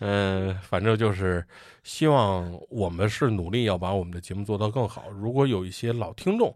[0.00, 1.46] 嗯，反正就是
[1.84, 5.08] 希望我们是努力要把我们的节目做到更好。
[5.10, 6.54] 如果有一些老听众，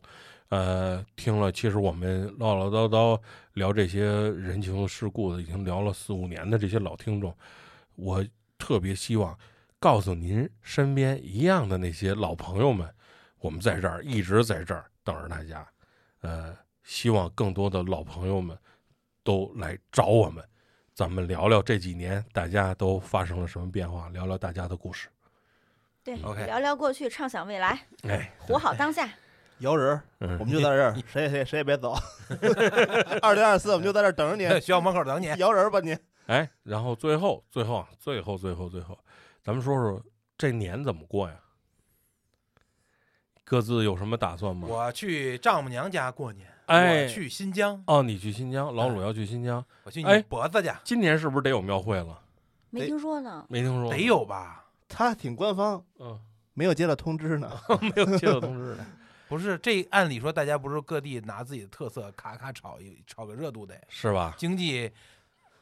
[0.48, 3.18] 呃，听了，其实我们唠唠叨叨
[3.54, 7.34] 聊这些人情世故的，已经聊了四五年的这些老听众，
[7.96, 8.24] 我
[8.58, 9.38] 特别希望
[9.84, 12.88] 告诉您身边一样的那些老朋友们，
[13.38, 15.62] 我们在这儿一直在这儿等着大家。
[16.22, 18.56] 呃，希望更多的老朋友们
[19.22, 20.42] 都来找我们。
[20.94, 25.10] 咱们聊聊这几年大家都发生了什么变化，聊聊大家的故事。
[26.02, 29.06] 对 OK 聊聊过去，畅想未来，哎，活好当下。
[29.60, 31.94] 摇人我们就在这儿， 谁也谁也谁也别走。
[33.20, 35.26] 二零二四，我们就在这儿等着你，学校门口等你。
[35.36, 35.94] 摇人儿吧你。
[36.24, 38.98] 哎，然后最后最后啊最后最后最后，
[39.44, 40.02] 咱们说说
[40.38, 41.38] 这年怎么过呀？
[43.44, 44.66] 各自有什么打算吗？
[44.66, 52.22] 我去丈母娘家过年，哎我去新疆，哦，你去新疆，老鲁要去新疆，我去哎你脖子家，今年是不是得有庙会了？
[52.70, 54.64] 没听说呢，没听说，得，有吧？
[54.88, 56.18] 他挺官方，嗯，
[56.54, 57.52] 没有接到通知呢。
[57.82, 58.86] 没有接到通知呢。
[59.28, 64.34] 不是，这按理说大家不是各地拿自己的特色咔咔炒一炒个热度得，是吧？
[64.38, 64.90] 经济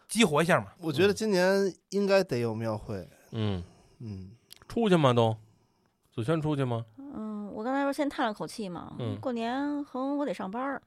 [0.07, 0.69] 激活一下嘛。
[0.79, 3.09] 我觉得今年应该得有庙会。
[3.31, 3.63] 嗯，
[4.03, 4.31] 嗯，
[4.69, 5.13] 出去吗？
[5.13, 5.37] 都，
[6.13, 6.85] 子轩出去吗？
[6.99, 10.83] 嗯，我刚才不是先叹了口气嘛，嗯过年横我得上班儿，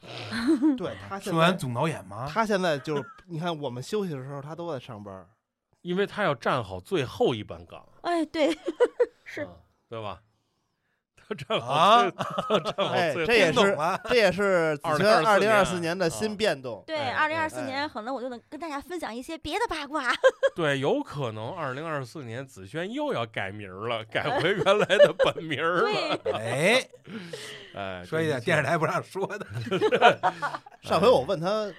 [0.76, 2.26] 对他现在，说完总导演吗？
[2.32, 5.26] 他现在就是，你看我们休息的时候，他都在上班。
[5.82, 8.50] 因为他要站好最后一班岗，哎，对，
[9.24, 9.54] 是嗯
[9.90, 10.22] 对吧？
[11.28, 13.76] 他站好啊最，他站好哎这也是。
[14.08, 16.82] 这也是子轩二2024零二四年年的新变动。
[16.86, 20.10] 对，哎二零二四哎年可能我就能跟大家分享一些别的八卦。
[20.56, 26.18] 对，有可能二零二四年子轩又要改名了，改回原来的本名了。
[26.24, 26.88] 对， 哎，
[27.74, 29.46] 哎，说一点电视台不让说的。
[30.82, 31.70] 上回我问他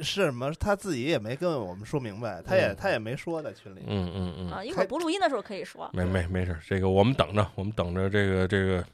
[0.00, 0.52] 是什么？
[0.58, 3.82] 他自己也没跟我们说明白，他也他也没说在群里。
[3.86, 4.50] 嗯嗯嗯。
[4.50, 5.88] 啊，一会儿不录音的时候可以说。
[5.92, 8.84] 没没没事，这个我们等着，我们等着这个这个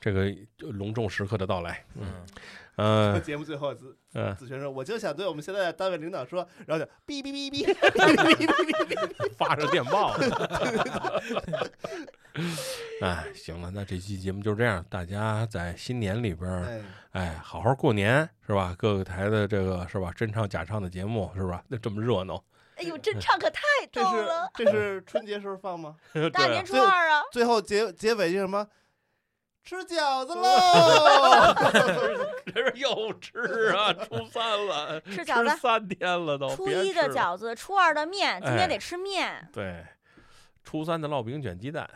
[0.00, 1.84] 这个隆重时刻的到来。
[1.94, 2.24] 嗯。
[2.78, 10.16] 呃， 节目最后子呃子轩说，我就想对我们现在的单位领导说，然后就哔哔哔哔哔哔哔哔，发射电报。
[13.02, 16.82] 哎，行了，那这期节目就这样，大家在新年里边儿，哎，
[17.12, 18.74] 哎，好好过年是吧？
[18.78, 21.62] 各个台的这个是吧，真唱假唱的节目是吧？
[21.68, 22.42] 那这么热闹，
[22.76, 23.62] 哎呦，真唱可太
[23.92, 24.50] 逗了！
[24.54, 25.96] 这是春节时候放吗？
[26.32, 28.66] 大年初二啊，最后结结尾是什么？
[29.64, 31.54] 吃饺子喽！
[32.46, 33.38] 这是又吃
[33.76, 39.46] 啊，初三了，吃饺子三天了都，初一的饺子，初二的面，今哎天得吃面。
[39.52, 39.84] 对，
[40.64, 41.86] 初三的烙饼卷鸡蛋，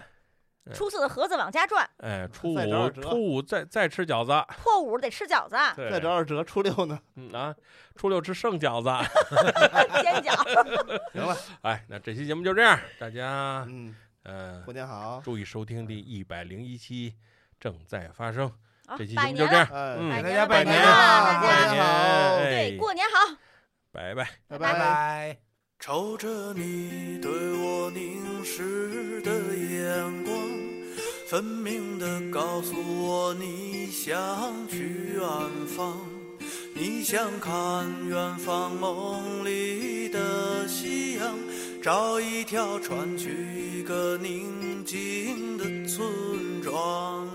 [0.73, 4.31] 初四的盒子往家转，哎，初五初五再再吃饺子，
[4.63, 6.99] 破五得吃饺子、再找点折，初六呢？
[7.17, 7.55] 嗯啊，
[7.97, 8.89] 初六吃剩饺子。
[10.03, 10.33] 煎饺。
[11.13, 17.15] 行了， 哎，那这期节目就这样，大家嗯，呃过年好，注意收听第一百零一期
[17.59, 18.51] 正在发生。
[18.97, 23.37] 这期节目就这样，哎，嗯给大家拜年了大家好，哎对过年好。
[23.91, 24.29] 拜拜。
[24.49, 25.39] 拜拜拜。
[25.79, 30.42] 瞅着你对我凝视的眼光，
[31.33, 34.13] 分明的告诉我你想
[34.69, 35.27] 去远
[35.67, 35.99] 方，
[36.75, 41.35] 你想看远方梦里的夕阳，
[41.83, 43.31] 找一条船去
[43.79, 46.07] 一个宁静的村
[46.63, 47.27] 庄。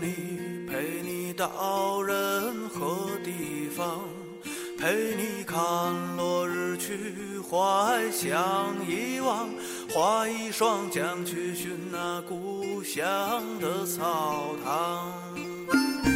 [0.00, 4.00] 你陪你到任何地方，
[4.78, 5.56] 陪你看
[6.16, 9.48] 落日去怀想遗忘，
[9.92, 16.09] 画一双桨去寻那故乡的草堂。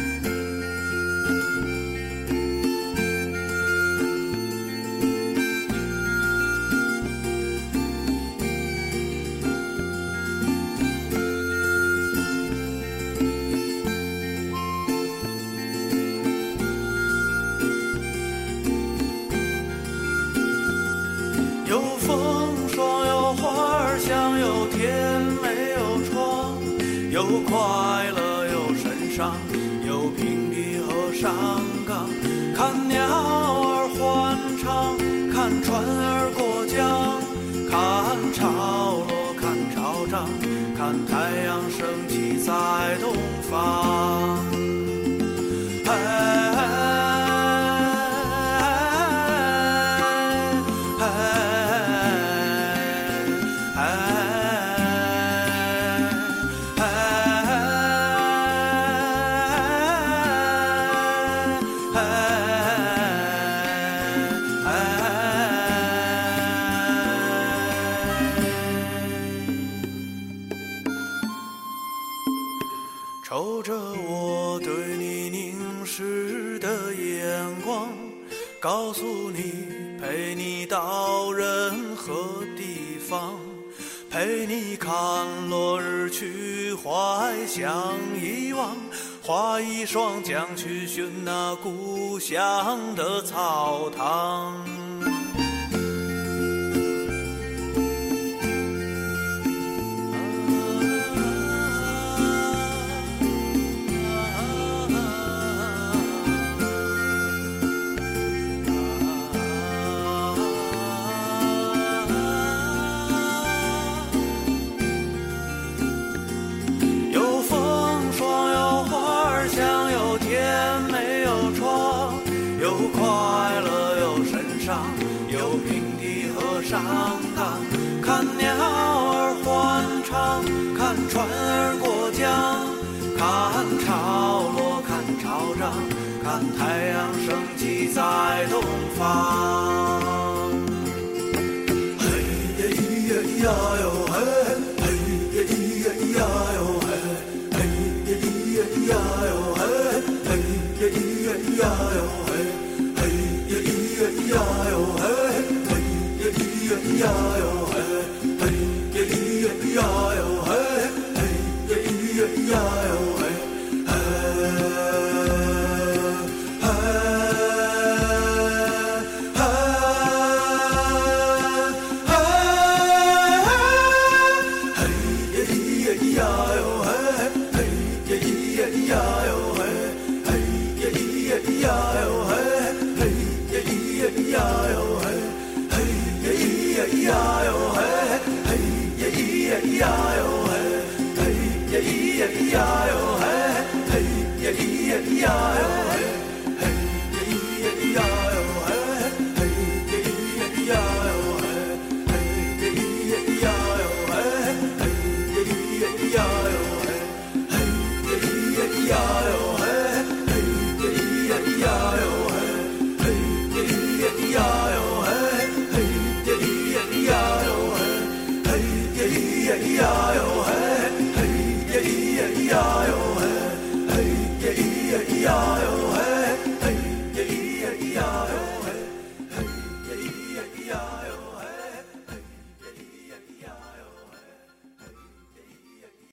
[27.55, 29.33] 快乐，又神伤，
[29.87, 31.31] 有平地和山
[31.87, 32.09] 岗。
[32.53, 34.97] 看鸟儿欢唱，
[35.31, 36.75] 看船儿过江，
[37.71, 37.73] 看
[38.33, 38.43] 潮
[39.07, 40.27] 落，看潮涨，
[40.77, 41.13] 看太
[41.45, 41.79] 阳升
[42.09, 42.51] 起在
[42.99, 43.15] 东
[43.49, 44.24] 方。
[79.33, 83.39] 你陪你到任何地方，
[84.09, 84.91] 陪你看
[85.49, 88.75] 落日去怀想遗忘，
[89.21, 94.84] 画一双桨去寻那故乡的草堂。